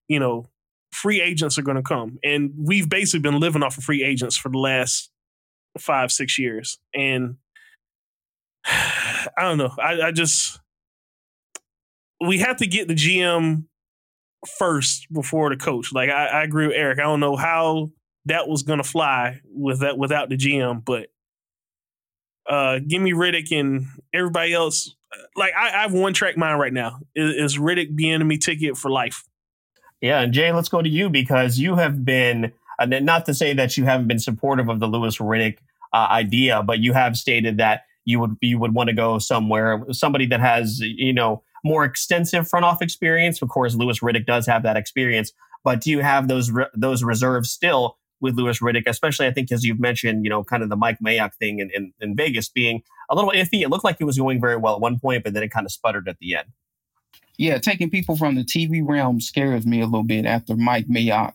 [0.08, 0.46] you know,
[0.92, 2.18] free agents are going to come.
[2.24, 5.10] And we've basically been living off of free agents for the last
[5.78, 6.78] five, six years.
[6.94, 7.36] And
[8.64, 9.70] I don't know.
[9.78, 10.58] I, I just,
[12.18, 13.64] we have to get the GM
[14.58, 15.92] first before the coach.
[15.92, 16.98] Like I, I agree with Eric.
[16.98, 17.90] I don't know how
[18.24, 21.08] that was going to fly with that without the GM, but
[22.48, 24.96] uh, give me Riddick and everybody else
[25.36, 27.00] like I, I have one track mind right now.
[27.14, 29.24] Is, Riddick Bieniemy ticket for life?
[30.00, 33.54] Yeah, and Jay, let's go to you because you have been uh, not to say
[33.54, 35.58] that you haven't been supportive of the Louis Riddick
[35.92, 39.84] uh, idea, but you have stated that you would you would want to go somewhere
[39.92, 43.40] somebody that has you know more extensive front off experience.
[43.42, 45.32] Of course, Louis Riddick does have that experience,
[45.62, 49.52] But do you have those re- those reserves still with Louis Riddick, especially I think
[49.52, 52.48] as you've mentioned, you know, kind of the Mike Mayock thing in, in, in Vegas
[52.48, 53.62] being a little iffy.
[53.62, 55.66] It looked like it was going very well at one point, but then it kind
[55.66, 56.48] of sputtered at the end.
[57.36, 61.32] Yeah, taking people from the TV realm scares me a little bit after Mike Mayock.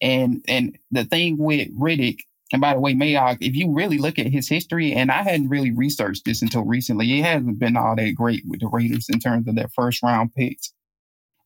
[0.00, 2.20] And and the thing with Riddick,
[2.52, 5.48] and by the way, Mayock, if you really look at his history, and I hadn't
[5.48, 9.18] really researched this until recently, it hasn't been all that great with the Raiders in
[9.18, 10.72] terms of their first round picks.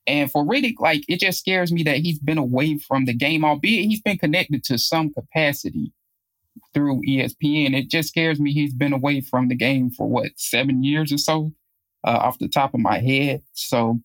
[0.07, 3.45] And for Riddick, like it just scares me that he's been away from the game,
[3.45, 5.93] albeit he's been connected to some capacity
[6.73, 7.75] through ESPN.
[7.75, 11.19] It just scares me he's been away from the game for what seven years or
[11.19, 11.53] so,
[12.07, 13.43] uh, off the top of my head.
[13.55, 14.01] So,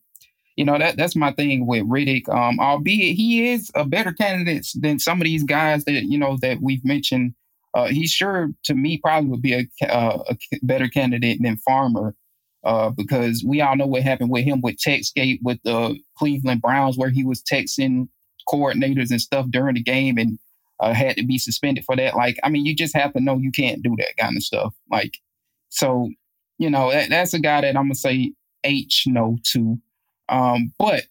[0.55, 2.27] you know that that's my thing with Riddick.
[2.27, 6.37] Um, albeit he is a better candidate than some of these guys that you know
[6.41, 7.33] that we've mentioned.
[7.75, 12.15] Uh, he sure to me probably would be a, uh, a better candidate than Farmer
[12.63, 16.97] uh, because we all know what happened with him with TextGate with the Cleveland Browns,
[16.97, 18.07] where he was texting
[18.47, 20.39] coordinators and stuff during the game and
[20.79, 22.15] uh, had to be suspended for that.
[22.15, 24.73] Like, I mean, you just have to know you can't do that kind of stuff.
[24.89, 25.17] Like,
[25.69, 26.09] so
[26.57, 28.33] you know that, that's a guy that I'm gonna say
[28.63, 29.77] H no to.
[30.27, 31.05] Um, but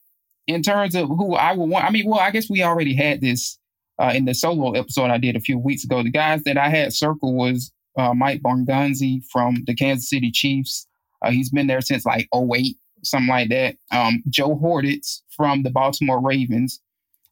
[0.46, 3.20] in terms of who I would want, I mean, well, I guess we already had
[3.20, 3.58] this
[3.98, 6.02] uh, in the solo episode I did a few weeks ago.
[6.02, 10.86] The guys that I had circle was uh, Mike Borgonzi from the Kansas City Chiefs.
[11.22, 13.76] Uh, he's been there since like 08, something like that.
[13.90, 16.80] Um, Joe Hortiz from the Baltimore Ravens.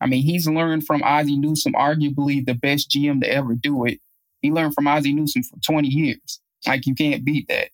[0.01, 4.01] I mean, he's learned from Ozzie Newsome, arguably the best GM to ever do it.
[4.43, 6.41] He learned from Ozzie Newsome for 20 years.
[6.66, 7.68] Like you can't beat that.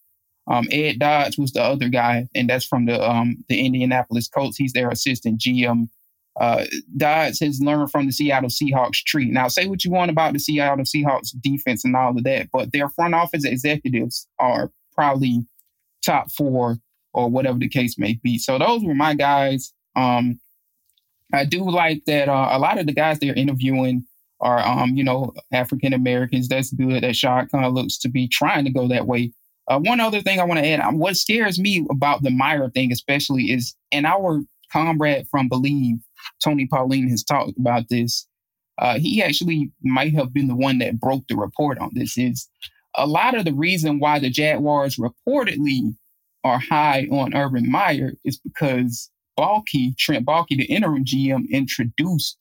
[0.47, 4.57] Um, Ed Dodds was the other guy, and that's from the um, the Indianapolis Colts.
[4.57, 5.89] He's their assistant GM.
[6.41, 6.65] Uh,
[6.97, 9.31] Dodds has learned from the Seattle Seahawks tree.
[9.31, 12.73] Now, say what you want about the Seattle Seahawks defense and all of that, but
[12.73, 15.45] their front office executives are probably
[16.05, 16.79] top four
[17.13, 18.39] or whatever the case may be.
[18.39, 19.73] So those were my guys.
[19.97, 20.41] Um,
[21.33, 24.07] I do like that uh, a lot of the guys they're interviewing
[24.41, 26.49] are, um, you know, African Americans.
[26.49, 27.03] That's good.
[27.03, 29.33] That Shad Khan looks to be trying to go that way.
[29.69, 32.69] Uh, one other thing I want to add, um, what scares me about the Meyer
[32.69, 34.43] thing, especially, is, and our
[34.73, 35.99] comrade from Believe,
[36.43, 38.27] Tony Pauline, has talked about this.
[38.79, 42.19] Uh, he actually might have been the one that broke the report on this.
[42.19, 42.49] Is
[42.95, 45.95] a lot of the reason why the Jaguars reportedly
[46.45, 52.37] are high on Urban Meyer is because Baalke, Trent Baalke, the interim GM, introduced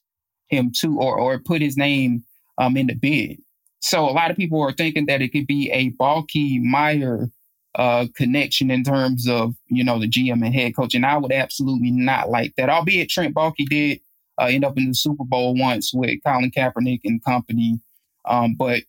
[0.49, 2.23] him to or or put his name
[2.57, 3.39] um, in the bid.
[3.79, 7.29] So a lot of people are thinking that it could be a Baalke Meyer
[7.75, 11.31] uh, connection in terms of you know the GM and head coach, and I would
[11.31, 12.69] absolutely not like that.
[12.69, 14.01] Albeit Trent Baalke did
[14.39, 17.79] uh, end up in the Super Bowl once with Colin Kaepernick and company,
[18.25, 18.81] um, but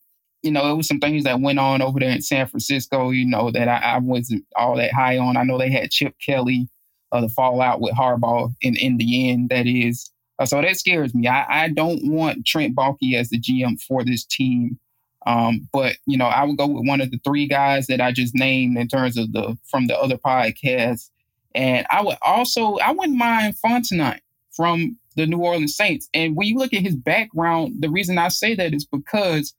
[0.42, 3.24] you know, it was some things that went on over there in San Francisco, you
[3.24, 5.36] know, that I, I wasn't all that high on.
[5.36, 6.68] I know they had Chip Kelly,
[7.12, 10.10] uh, the fallout with Harbaugh in, in the end, that is.
[10.38, 11.28] Uh, so that scares me.
[11.28, 14.78] I, I don't want Trent Baalke as the GM for this team.
[15.24, 18.10] Um, but, you know, I would go with one of the three guys that I
[18.10, 21.08] just named in terms of the from the other podcast.
[21.54, 24.18] And I would also, I wouldn't mind Fontenot
[24.50, 26.08] from the New Orleans Saints.
[26.12, 29.54] And when you look at his background, the reason I say that is because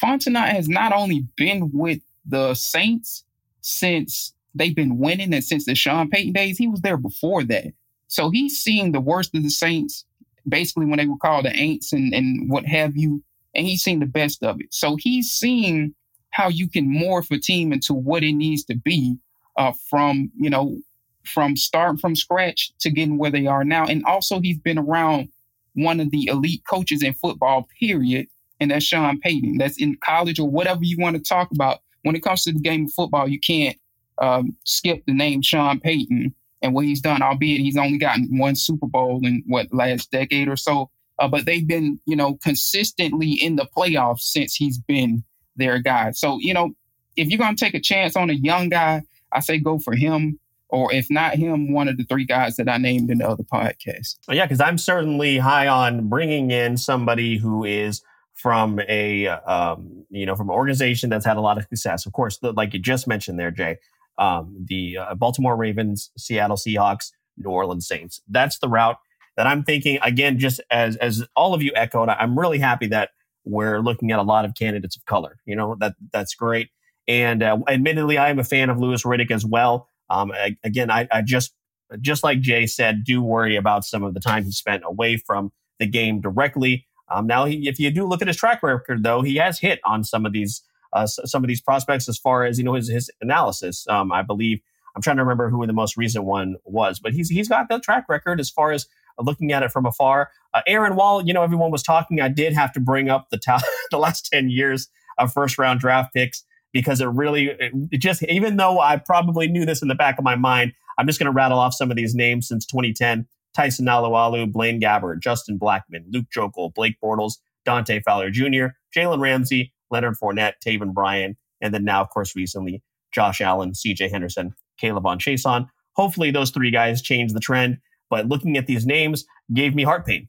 [0.00, 3.24] Fontenot has not only been with the Saints
[3.60, 7.72] since they've been winning and since the Sean Payton days, he was there before that.
[8.08, 10.04] So he's seen the worst of the Saints,
[10.46, 13.22] basically when they were called the Aints and, and what have you,
[13.54, 14.66] and he's seen the best of it.
[14.70, 15.94] So he's seen
[16.30, 19.16] how you can morph a team into what it needs to be
[19.56, 20.78] uh, from, you know,
[21.24, 23.86] from starting from scratch to getting where they are now.
[23.86, 25.28] And also he's been around
[25.74, 28.26] one of the elite coaches in football, period,
[28.62, 29.58] and that's Sean Payton.
[29.58, 31.80] That's in college or whatever you want to talk about.
[32.02, 33.76] When it comes to the game of football, you can't
[34.18, 38.54] um, skip the name Sean Payton and what he's done, albeit he's only gotten one
[38.54, 40.90] Super Bowl in what last decade or so.
[41.18, 45.24] Uh, but they've been, you know, consistently in the playoffs since he's been
[45.56, 46.12] their guy.
[46.12, 46.70] So, you know,
[47.16, 49.02] if you're going to take a chance on a young guy,
[49.32, 50.38] I say go for him.
[50.68, 53.42] Or if not him, one of the three guys that I named in the other
[53.42, 54.16] podcast.
[54.30, 58.00] Yeah, because I'm certainly high on bringing in somebody who is
[58.42, 62.04] from a um, you know from an organization that's had a lot of success.
[62.04, 63.78] Of course, the, like you just mentioned there, Jay,
[64.18, 68.20] um, the uh, Baltimore Ravens, Seattle Seahawks, New Orleans Saints.
[68.28, 68.96] That's the route
[69.36, 69.98] that I'm thinking.
[70.02, 73.10] Again, just as as all of you echoed, I'm really happy that
[73.44, 75.38] we're looking at a lot of candidates of color.
[75.46, 76.68] You know that that's great.
[77.08, 79.88] And uh, admittedly, I am a fan of Louis Riddick as well.
[80.08, 81.54] Um, I, again, I, I just
[82.00, 85.52] just like Jay said, do worry about some of the time he spent away from
[85.78, 86.86] the game directly.
[87.12, 89.80] Um, now, he, if you do look at his track record, though, he has hit
[89.84, 92.88] on some of these uh, some of these prospects as far as you know his
[92.88, 93.86] his analysis.
[93.88, 94.60] Um, I believe
[94.94, 97.78] I'm trying to remember who the most recent one was, but he's he's got the
[97.78, 98.86] track record as far as
[99.18, 100.30] looking at it from afar.
[100.54, 103.40] Uh, Aaron, while you know everyone was talking, I did have to bring up the
[103.90, 104.88] the last ten years
[105.18, 109.64] of first round draft picks because it really it just even though I probably knew
[109.64, 111.96] this in the back of my mind, I'm just going to rattle off some of
[111.96, 113.26] these names since 2010.
[113.54, 117.34] Tyson Alualu, Blaine Gabbert, Justin Blackmon, Luke Joeckel, Blake Bortles,
[117.64, 122.82] Dante Fowler Jr., Jalen Ramsey, Leonard Fournette, Taven Bryan, and then now, of course, recently,
[123.12, 125.68] Josh Allen, CJ Henderson, Caleb K'Lavon Chaisson.
[125.94, 127.78] Hopefully, those three guys change the trend.
[128.10, 129.24] But looking at these names
[129.54, 130.28] gave me heart pain.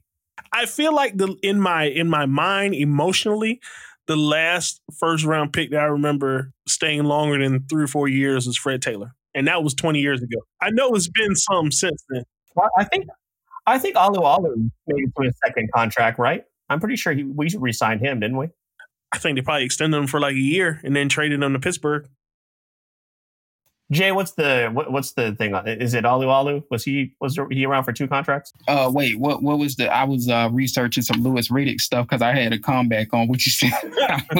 [0.52, 3.60] I feel like the in my in my mind emotionally,
[4.06, 8.46] the last first round pick that I remember staying longer than three or four years
[8.46, 10.38] was Fred Taylor, and that was twenty years ago.
[10.62, 12.24] I know it's been some since then.
[12.54, 13.06] Well, I think
[13.66, 16.44] I think Alualu made it to his second contract, right?
[16.68, 18.48] I'm pretty sure he, we re-signed him, didn't we?
[19.12, 21.58] I think they probably extended him for like a year and then traded him to
[21.58, 22.08] Pittsburgh.
[23.92, 25.54] Jay, what's the what, what's the thing?
[25.54, 26.64] Is it Alualu?
[26.70, 28.52] Was he was he around for two contracts?
[28.66, 29.94] Uh, wait, what what was the?
[29.94, 33.44] I was uh, researching some Louis Riddick stuff because I had a comeback on what
[33.44, 33.72] you said.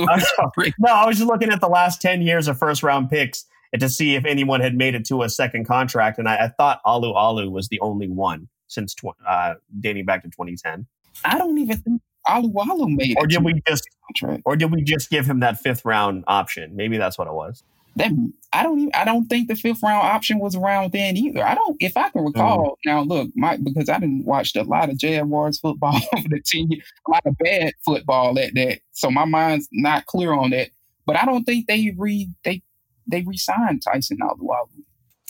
[0.79, 3.45] no, I was just looking at the last ten years of first round picks
[3.75, 6.49] and to see if anyone had made it to a second contract, and I, I
[6.49, 10.87] thought Alu was the only one since tw- uh, dating back to 2010.
[11.25, 14.43] I don't even think Alualu made or did we just contract.
[14.47, 16.75] or did we just give him that fifth round option?
[16.75, 17.63] Maybe that's what it was
[17.97, 18.11] that
[18.53, 21.45] I don't even, I don't think the fifth round option was around then either.
[21.45, 22.71] I don't if I can recall.
[22.71, 22.77] Mm.
[22.87, 26.71] Now look, my because I didn't watch a lot of Jaguars football over the ten
[26.71, 28.81] years, a lot of bad football at that.
[28.93, 30.71] So my mind's not clear on that.
[31.07, 32.63] But I don't think they re they
[33.07, 34.85] they re-signed Tyson Alualu.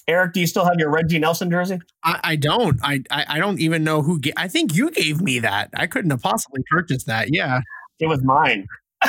[0.07, 1.79] Eric, do you still have your Reggie Nelson jersey?
[2.03, 2.79] I, I don't.
[2.83, 4.20] I, I, I don't even know who.
[4.20, 5.70] Ga- I think you gave me that.
[5.75, 7.33] I couldn't have possibly purchased that.
[7.33, 7.61] Yeah,
[7.99, 8.66] it was mine.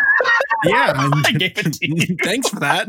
[0.63, 0.93] yeah,
[1.25, 2.17] I gave it to you.
[2.23, 2.87] Thanks for that.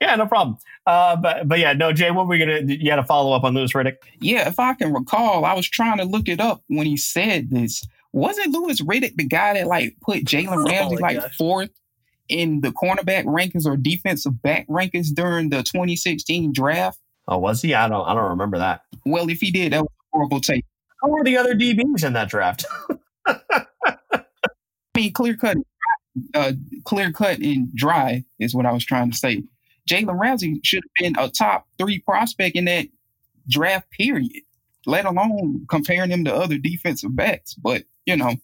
[0.00, 0.58] yeah, no problem.
[0.86, 2.60] Uh, but but yeah, no, Jay, what were we gonna?
[2.60, 3.96] You had to follow up on Louis Riddick.
[4.20, 7.48] Yeah, if I can recall, I was trying to look it up when he said
[7.50, 7.82] this.
[8.12, 11.36] Wasn't Louis Riddick the guy that like put Jalen oh Ramsey oh like gosh.
[11.36, 11.70] fourth
[12.28, 16.98] in the cornerback rankings or defensive back rankings during the 2016 draft?
[17.26, 17.74] Oh, was he?
[17.74, 18.82] I don't I don't remember that.
[19.04, 20.64] Well, if he did, that was horrible take.
[21.00, 22.64] Who were the other DBs in that draft?
[23.26, 24.22] I
[24.96, 25.58] mean, clear cut
[26.34, 26.52] uh,
[26.84, 29.44] clear cut and dry is what I was trying to say.
[29.88, 32.88] Jalen Ramsey should have been a top three prospect in that
[33.48, 34.42] draft period,
[34.86, 37.54] let alone comparing him to other defensive backs.
[37.54, 38.36] But you know,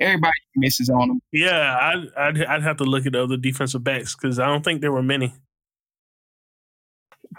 [0.00, 1.20] everybody misses on him.
[1.32, 4.64] Yeah, I'd I'd, I'd have to look at the other defensive backs because I don't
[4.64, 5.34] think there were many.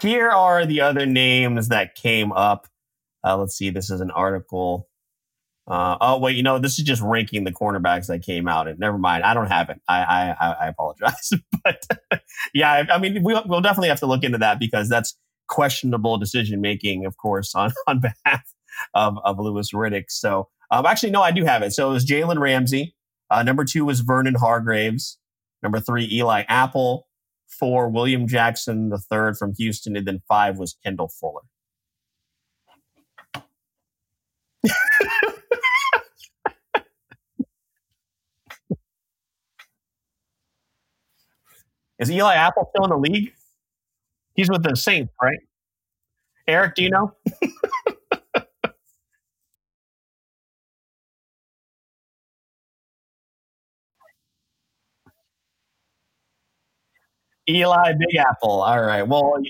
[0.00, 2.68] Here are the other names that came up.
[3.24, 3.70] Uh, let's see.
[3.70, 4.88] This is an article
[5.70, 8.66] uh, oh wait, you know this is just ranking the cornerbacks that came out.
[8.66, 9.80] And never mind, I don't have it.
[9.88, 11.30] I I, I apologize,
[11.64, 11.86] but
[12.52, 15.16] yeah, I, I mean we'll, we'll definitely have to look into that because that's
[15.48, 18.42] questionable decision making, of course, on on behalf
[18.94, 20.06] of of Louis Riddick.
[20.08, 21.72] So um, actually, no, I do have it.
[21.72, 22.94] So it was Jalen Ramsey.
[23.30, 25.18] Uh, number two was Vernon Hargreaves.
[25.62, 27.06] Number three, Eli Apple.
[27.58, 31.42] Four, William Jackson the third from Houston, and then five was Kendall Fuller.
[41.98, 43.32] Is Eli Apple still in the league?
[44.34, 45.38] He's with the Saints, right?
[46.48, 47.12] Eric, do you know?
[57.56, 58.62] Eli Big Apple.
[58.62, 59.06] All right.
[59.06, 59.42] Well,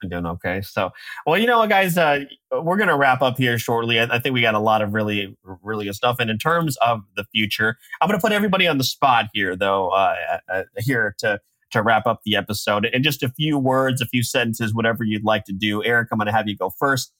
[0.00, 0.60] been doing okay.
[0.62, 0.90] So,
[1.26, 2.20] well, you know what, guys, uh,
[2.50, 4.00] we're going to wrap up here shortly.
[4.00, 6.16] I, I, think we got a lot of really, really good stuff.
[6.18, 9.56] And in terms of the future, I'm going to put everybody on the spot here,
[9.56, 12.84] though, uh, uh, uh, here to to wrap up the episode.
[12.84, 15.82] In just a few words, a few sentences, whatever you'd like to do.
[15.82, 17.14] Eric, I'm going to have you go first.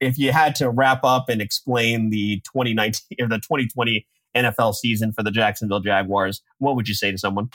[0.00, 4.06] If you had to wrap up and explain the 2019 or the 2020
[4.36, 7.50] NFL season for the Jacksonville Jaguars, what would you say to someone?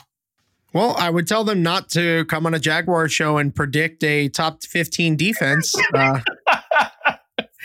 [0.72, 4.28] Well, I would tell them not to come on a Jaguar show and predict a
[4.28, 5.74] top 15 defense.
[5.94, 6.18] Uh,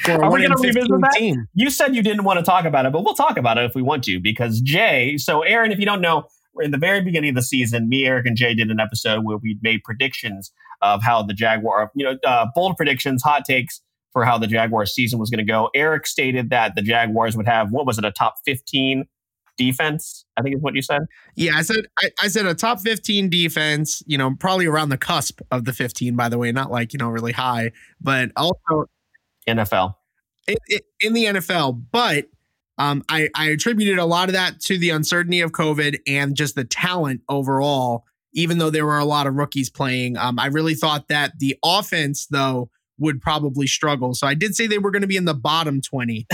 [0.07, 1.14] Are we going to revisit that?
[1.18, 1.47] Team.
[1.55, 3.76] You said you didn't want to talk about it, but we'll talk about it if
[3.76, 5.18] we want to because Jay.
[5.18, 6.26] So, Aaron, if you don't know,
[6.62, 9.38] in the very beginning of the season, me, Eric, and Jay did an episode where
[9.38, 10.51] we made predictions
[10.82, 13.82] of how the Jaguar, you know, uh, bold predictions, hot takes
[14.12, 15.70] for how the Jaguar season was going to go.
[15.76, 19.05] Eric stated that the Jaguars would have what was it, a top 15
[19.57, 20.26] defense.
[20.38, 21.01] I think is what you said.
[21.36, 24.97] Yeah, I said I, I, said a top 15 defense, you know, probably around the
[24.97, 28.86] cusp of the 15, by the way, not like, you know, really high, but also
[29.47, 29.95] NFL.
[30.47, 31.84] In, in the NFL.
[31.91, 32.28] But
[32.78, 36.55] um, I, I attributed a lot of that to the uncertainty of COVID and just
[36.55, 40.18] the talent overall even though there were a lot of rookies playing.
[40.18, 42.70] Um, I really thought that the offense, though,
[43.00, 44.14] would probably struggle.
[44.14, 46.28] So I did say they were going to be in the bottom 20.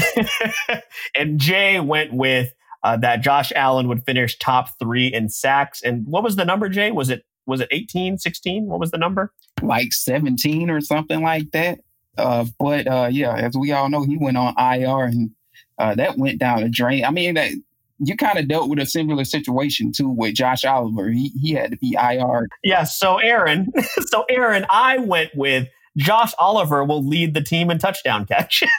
[1.15, 2.53] and Jay went with
[2.83, 5.81] uh, that Josh Allen would finish top three in sacks.
[5.81, 6.91] And what was the number, Jay?
[6.91, 8.65] Was it was it 18, 16?
[8.65, 9.31] What was the number?
[9.61, 11.79] Like 17 or something like that.
[12.17, 15.31] Uh, but uh, yeah, as we all know, he went on IR and
[15.77, 17.03] uh, that went down the drain.
[17.05, 17.51] I mean, that
[17.99, 21.09] you kind of dealt with a similar situation too with Josh Oliver.
[21.09, 22.47] He he had to be IR.
[22.63, 22.83] Yeah.
[22.83, 23.71] So Aaron,
[24.07, 25.67] so Aaron, I went with
[25.97, 28.69] Josh Oliver will lead the team in touchdown catches.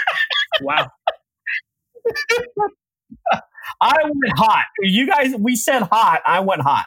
[0.60, 0.88] wow.
[3.80, 4.66] I went hot.
[4.80, 6.20] You guys, we said hot.
[6.24, 6.86] I went hot.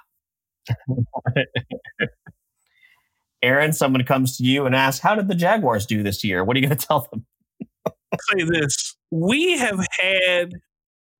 [3.41, 6.43] Aaron, someone comes to you and asks, How did the Jaguars do this year?
[6.43, 7.25] What are you going to tell them?
[8.31, 8.95] Say this.
[9.11, 10.53] We have had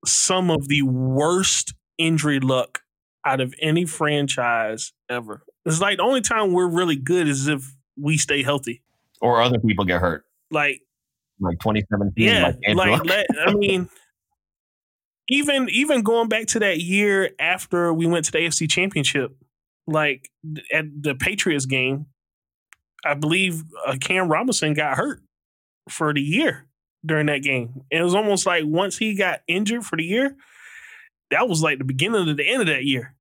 [0.06, 2.82] some of the worst injury luck
[3.26, 5.44] out of any franchise ever.
[5.66, 8.82] It's like the only time we're really good is if we stay healthy.
[9.22, 10.26] Or other people get hurt.
[10.52, 10.82] Like
[11.40, 12.28] like 2017.
[12.28, 13.90] Yeah, like, like I mean,
[15.28, 19.36] even even going back to that year after we went to the AFC Championship,
[19.88, 20.30] like
[20.74, 22.08] at the Patriots game,
[23.04, 25.22] I believe uh, Cam Robinson got hurt
[25.90, 26.66] for the year
[27.06, 27.84] during that game.
[27.92, 30.36] And it was almost like once he got injured for the year,
[31.32, 33.16] that was like the beginning of the end of that year.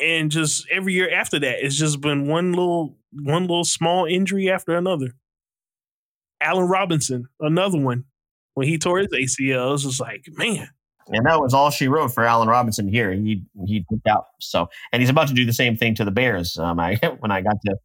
[0.00, 4.50] And just every year after that, it's just been one little one little small injury
[4.50, 5.14] after another.
[6.40, 8.04] Allen Robinson, another one.
[8.54, 10.68] When he tore his ACL, it was just like, man.
[11.08, 13.12] And that was all she wrote for Allen Robinson here.
[13.12, 14.26] He he took out.
[14.38, 16.56] So and he's about to do the same thing to the Bears.
[16.58, 17.76] Um, I when I got to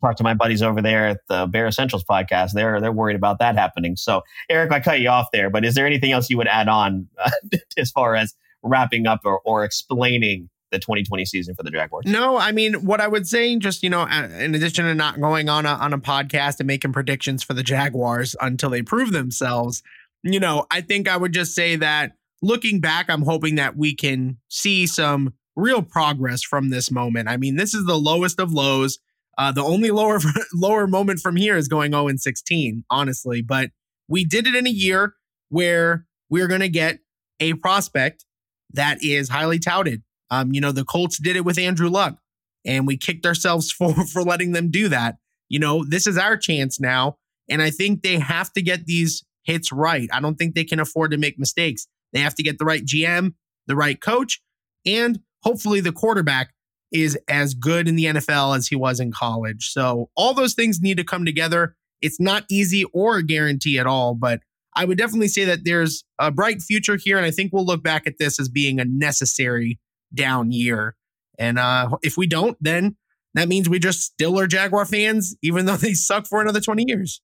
[0.00, 3.38] talk to my buddies over there at the Bear Essentials podcast, they're they're worried about
[3.40, 3.96] that happening.
[3.96, 6.68] So Eric, I cut you off there, but is there anything else you would add
[6.68, 7.30] on uh,
[7.76, 12.04] as far as wrapping up or, or explaining the 2020 season for the Jaguars?
[12.06, 15.48] No, I mean what I would say, just you know, in addition to not going
[15.48, 19.82] on a on a podcast and making predictions for the Jaguars until they prove themselves,
[20.22, 22.12] you know, I think I would just say that
[22.42, 27.28] looking back, I'm hoping that we can see some real progress from this moment.
[27.28, 28.98] I mean, this is the lowest of lows.
[29.38, 30.18] Uh, the only lower
[30.54, 33.42] lower moment from here is going 0 and 16, honestly.
[33.42, 33.70] But
[34.08, 35.14] we did it in a year
[35.48, 36.98] where we're going to get
[37.40, 38.24] a prospect
[38.72, 40.02] that is highly touted.
[40.32, 42.16] Um, you know, the Colts did it with Andrew Luck,
[42.64, 45.16] and we kicked ourselves for for letting them do that.
[45.48, 47.18] You know, this is our chance now,
[47.48, 50.08] and I think they have to get these hits right.
[50.12, 51.86] I don't think they can afford to make mistakes.
[52.12, 53.34] They have to get the right GM,
[53.66, 54.40] the right coach,
[54.86, 56.54] and hopefully the quarterback
[56.92, 59.70] is as good in the NFL as he was in college.
[59.70, 61.74] So all those things need to come together.
[62.00, 64.40] It's not easy or a guarantee at all, but
[64.74, 67.16] I would definitely say that there's a bright future here.
[67.16, 69.78] And I think we'll look back at this as being a necessary
[70.14, 70.96] down year.
[71.38, 72.96] And uh, if we don't, then
[73.34, 76.84] that means we just still are Jaguar fans, even though they suck for another 20
[76.86, 77.20] years.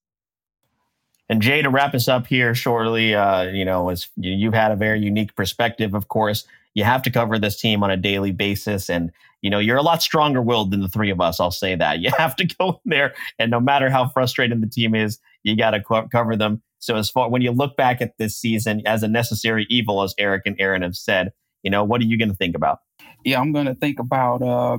[1.28, 4.76] And Jay, to wrap us up here shortly, uh, you know, as you've had a
[4.76, 8.88] very unique perspective, of course, you have to cover this team on a daily basis.
[8.88, 9.10] And,
[9.42, 11.38] you know, you're a lot stronger willed than the three of us.
[11.38, 11.98] I'll say that.
[11.98, 13.14] You have to go in there.
[13.38, 16.62] And no matter how frustrating the team is, you got to co- cover them.
[16.78, 20.14] So, as far when you look back at this season as a necessary evil, as
[20.16, 21.32] Eric and Aaron have said,
[21.62, 22.80] you know, what are you going to think about?
[23.24, 24.78] Yeah, I'm going to think about uh,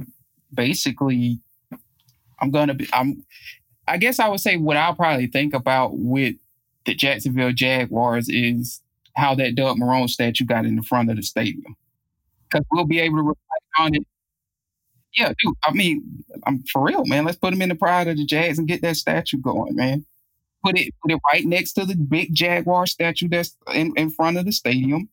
[0.54, 1.40] basically,
[2.40, 3.24] I'm going to be, I'm,
[3.88, 6.36] I guess I would say what I'll probably think about with
[6.86, 8.82] the Jacksonville Jaguars is
[9.16, 11.76] how that Doug Marrone statue got in the front of the stadium.
[12.50, 14.04] Because we'll be able to reflect on it.
[15.16, 15.56] Yeah, dude.
[15.64, 17.26] I mean, I'm for real, man.
[17.26, 20.06] Let's put him in the pride of the Jags and get that statue going, man.
[20.64, 24.38] Put it put it right next to the big Jaguar statue that's in, in front
[24.38, 25.10] of the stadium.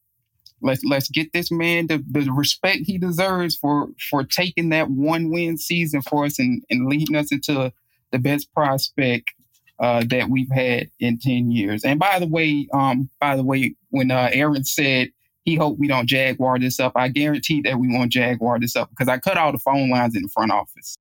[0.63, 5.31] Let's let's get this man the, the respect he deserves for for taking that one
[5.31, 7.73] win season for us and, and leading us into
[8.11, 9.33] the best prospect
[9.79, 11.85] uh, that we've had in 10 years.
[11.85, 15.11] And by the way, um, by the way, when uh, Aaron said
[15.45, 18.91] he hoped we don't Jaguar this up, I guarantee that we won't Jaguar this up
[18.91, 20.97] because I cut all the phone lines in the front office.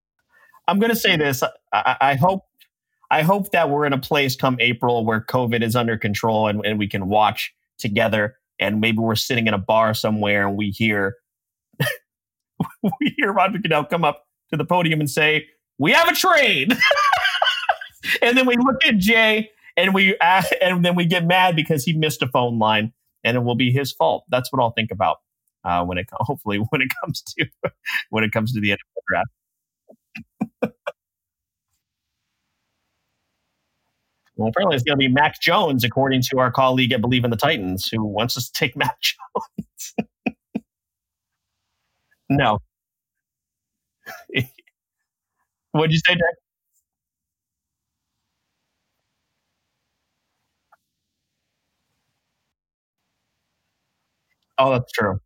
[0.68, 1.44] I'm going to say this.
[1.72, 2.42] I, I, hope
[3.12, 6.66] I hope that we're in a place come April where COVID is under control and,
[6.66, 8.36] and we can watch together.
[8.60, 11.16] And maybe we're sitting in a bar somewhere and we hear
[12.84, 15.48] we hear Roger Goodell come up to the podium and say,
[15.78, 16.76] "We have a trade."
[18.22, 20.18] and then we look at Jay and we
[20.62, 22.94] and then we get mad because he missed a phone line
[23.24, 24.24] and it will be his fault.
[24.30, 25.18] That's what I'll think about
[25.64, 27.46] uh, when it hopefully when it comes to
[28.10, 30.76] when it comes to the end of the draft.
[34.38, 37.32] Well, apparently it's going to be Mac Jones, according to our colleague at Believe in
[37.32, 39.96] the Titans, who wants us to take Mac Jones.
[42.30, 42.60] no.
[45.72, 46.36] What'd you say, Jack?
[54.58, 55.20] Oh, that's true.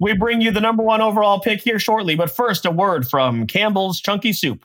[0.00, 3.46] We bring you the number one overall pick here shortly, but first, a word from
[3.46, 4.64] Campbell's Chunky Soup.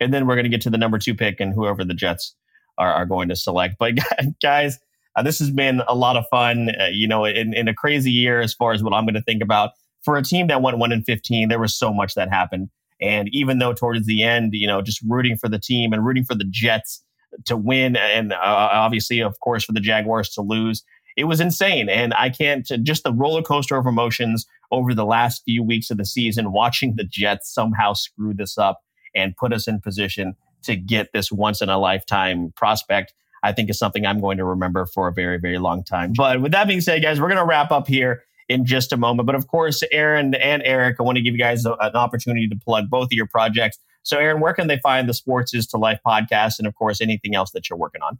[0.00, 2.34] And then we're going to get to the number two pick and whoever the Jets
[2.78, 3.74] are, are going to select.
[3.78, 3.94] But
[4.42, 4.78] guys,
[5.16, 6.70] uh, this has been a lot of fun.
[6.80, 9.22] Uh, you know, in, in a crazy year as far as what I'm going to
[9.22, 9.72] think about.
[10.04, 12.70] For a team that went one in 15, there was so much that happened.
[13.00, 16.24] And even though towards the end, you know, just rooting for the team and rooting
[16.24, 17.02] for the Jets
[17.46, 20.84] to win, and uh, obviously, of course, for the Jaguars to lose,
[21.18, 21.88] it was insane.
[21.88, 25.98] And I can't just the roller coaster of emotions over the last few weeks of
[25.98, 28.82] the season, watching the Jets somehow screw this up
[29.16, 33.14] and put us in position to get this once in a lifetime prospect.
[33.42, 36.12] I think is something I'm going to remember for a very, very long time.
[36.16, 38.96] But with that being said, guys, we're going to wrap up here in just a
[38.96, 39.26] moment.
[39.26, 42.48] But of course, Aaron and Eric, I want to give you guys a, an opportunity
[42.48, 43.78] to plug both of your projects.
[44.04, 47.00] So, Aaron, where can they find the Sports is to Life podcast, and of course,
[47.00, 48.18] anything else that you're working on?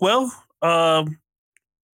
[0.00, 0.32] Well,
[0.62, 1.18] um,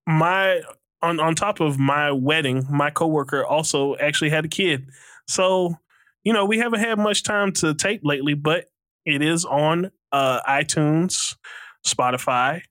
[0.10, 0.62] my
[1.02, 4.90] on on top of my wedding, my coworker also actually had a kid.
[5.28, 5.76] So,
[6.24, 8.66] you know, we haven't had much time to tape lately, but
[9.06, 11.36] it is on uh, iTunes,
[11.86, 12.62] Spotify,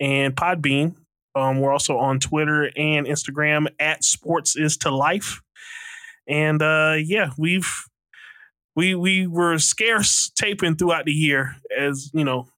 [0.00, 0.96] and Podbean.
[1.34, 5.40] Um, we're also on Twitter and Instagram at Sports is to Life.
[6.28, 7.70] And uh, yeah, we've
[8.74, 12.48] we we were scarce taping throughout the year as you know,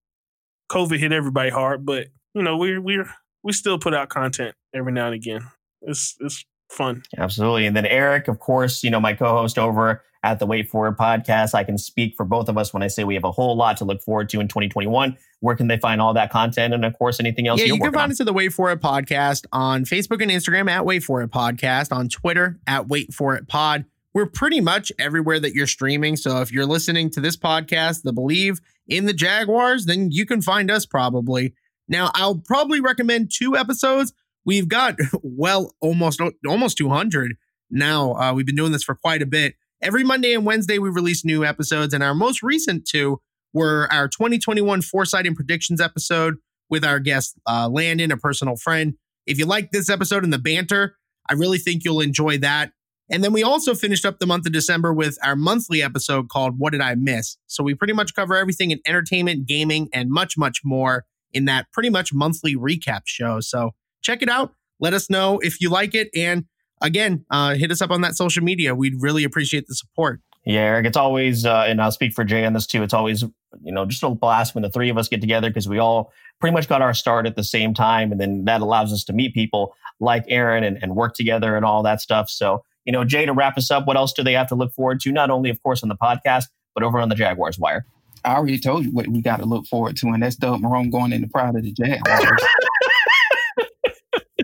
[0.72, 3.10] COVID hit everybody hard, but you know we're we're
[3.42, 5.42] we still put out content every now and again.
[5.82, 7.02] It's it's fun.
[7.18, 7.66] Absolutely.
[7.66, 10.96] And then Eric, of course, you know, my co-host over at the Wait For It
[10.96, 11.54] podcast.
[11.54, 13.76] I can speak for both of us when I say we have a whole lot
[13.78, 15.16] to look forward to in 2021.
[15.40, 16.74] Where can they find all that content?
[16.74, 17.60] And of course, anything else?
[17.60, 18.10] Yeah, you can find on?
[18.10, 21.30] us at the Wait For It podcast on Facebook and Instagram at Wait For It
[21.30, 23.86] podcast, on Twitter at Wait For It pod.
[24.12, 26.16] We're pretty much everywhere that you're streaming.
[26.16, 30.42] So if you're listening to this podcast, the Believe in the Jaguars, then you can
[30.42, 31.54] find us probably.
[31.90, 34.14] Now, I'll probably recommend two episodes.
[34.46, 37.36] We've got well almost almost 200
[37.70, 38.14] now.
[38.14, 39.56] Uh, we've been doing this for quite a bit.
[39.82, 43.20] Every Monday and Wednesday, we release new episodes, and our most recent two
[43.52, 46.36] were our 2021 Foresight and Predictions episode
[46.68, 48.94] with our guest, uh, Landon, a personal friend.
[49.26, 50.96] If you like this episode and the banter,
[51.28, 52.72] I really think you'll enjoy that.
[53.10, 56.58] And then we also finished up the month of December with our monthly episode called
[56.58, 57.38] What Did I Miss?
[57.48, 61.66] So we pretty much cover everything in entertainment, gaming, and much, much more in that
[61.72, 63.40] pretty much monthly recap show.
[63.40, 63.70] So
[64.02, 64.54] check it out.
[64.80, 66.08] Let us know if you like it.
[66.14, 66.46] And
[66.80, 68.74] again, uh, hit us up on that social media.
[68.74, 70.20] We'd really appreciate the support.
[70.46, 72.82] Yeah, Eric, it's always, uh, and I'll speak for Jay on this too.
[72.82, 75.68] It's always, you know, just a blast when the three of us get together because
[75.68, 78.10] we all pretty much got our start at the same time.
[78.10, 81.64] And then that allows us to meet people like Aaron and, and work together and
[81.64, 82.30] all that stuff.
[82.30, 84.72] So, you know, Jay, to wrap us up, what else do they have to look
[84.72, 85.12] forward to?
[85.12, 87.84] Not only, of course, on the podcast, but over on the Jaguars Wire.
[88.24, 90.90] I already told you what we got to look forward to, and that's Doug Marrone
[90.90, 92.42] going in the pride of the Jaguars.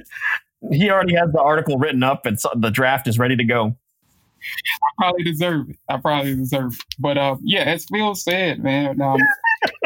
[0.73, 3.77] he already has the article written up, and so the draft is ready to go.
[4.83, 5.77] I probably deserve it.
[5.89, 6.85] I probably deserve it.
[6.99, 9.21] But uh, yeah, as Phil said, man, um,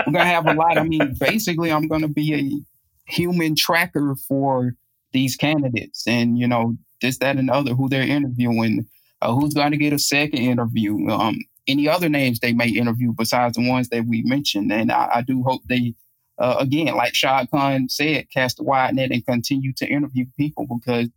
[0.06, 0.78] I'm gonna have a lot.
[0.78, 4.74] I mean, basically, I'm gonna be a human tracker for
[5.12, 8.86] these candidates, and you know, this, that, and the other, who they're interviewing,
[9.22, 13.12] uh, who's going to get a second interview, um, any other names they may interview
[13.12, 14.72] besides the ones that we mentioned.
[14.72, 15.94] And I, I do hope they,
[16.38, 20.66] uh, again, like Shad Khan said, cast a wide net and continue to interview people
[20.66, 21.08] because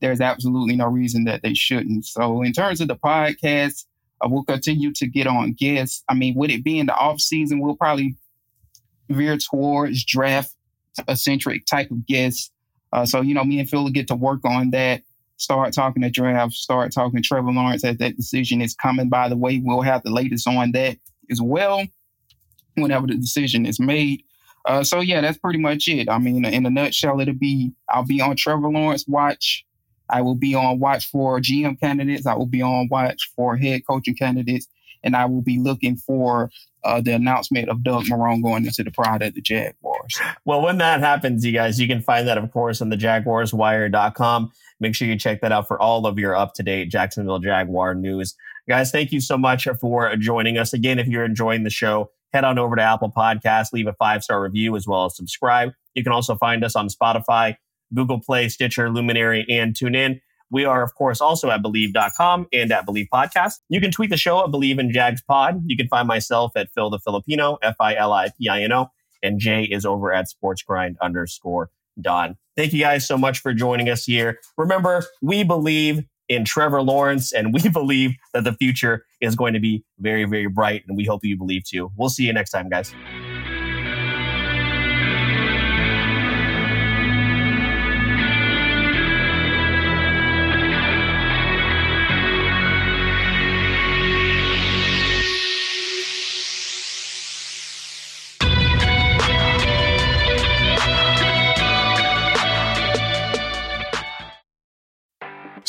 [0.00, 2.04] there's absolutely no reason that they shouldn't.
[2.04, 3.84] So, in terms of the podcast,
[4.20, 6.02] uh, we'll continue to get on guests.
[6.08, 8.16] I mean, with it being the off season, we'll probably
[9.08, 10.54] veer towards draft
[11.08, 12.50] eccentric type of guests.
[12.92, 15.02] Uh, so, you know, me and Phil will get to work on that
[15.36, 19.08] start talking to draft, start talking to Trevor Lawrence as that decision is coming.
[19.08, 20.98] By the way, we'll have the latest on that
[21.30, 21.84] as well
[22.76, 24.22] whenever the decision is made.
[24.66, 26.08] Uh, so yeah, that's pretty much it.
[26.08, 29.64] I mean, in a nutshell, it'll be I'll be on Trevor Lawrence watch.
[30.10, 32.26] I will be on watch for GM candidates.
[32.26, 34.66] I will be on watch for head coaching candidates,
[35.02, 36.50] and I will be looking for
[36.84, 40.20] uh, the announcement of Doug Marrone going into the pride of the Jaguars.
[40.44, 44.52] Well, when that happens, you guys, you can find that, of course, on the jaguarswire.com.
[44.80, 47.94] Make sure you check that out for all of your up to date Jacksonville Jaguar
[47.94, 48.34] news.
[48.68, 50.72] Guys, thank you so much for joining us.
[50.72, 54.24] Again, if you're enjoying the show, head on over to Apple Podcasts, leave a five
[54.24, 55.72] star review as well as subscribe.
[55.94, 57.56] You can also find us on Spotify,
[57.94, 60.20] Google Play, Stitcher, Luminary, and TuneIn.
[60.54, 63.54] We are, of course, also at Believe.com and at Believe Podcast.
[63.68, 65.60] You can tweet the show at Believe in Jags Pod.
[65.66, 68.70] You can find myself at Phil the Filipino, F I L I P I N
[68.70, 68.86] O,
[69.20, 71.70] and Jay is over at Sports Grind underscore
[72.00, 72.36] Don.
[72.56, 74.38] Thank you guys so much for joining us here.
[74.56, 77.32] Remember, we believe in Trevor Lawrence.
[77.32, 80.84] And we believe that the future is going to be very, very bright.
[80.86, 81.90] And we hope you believe too.
[81.96, 82.94] We'll see you next time, guys.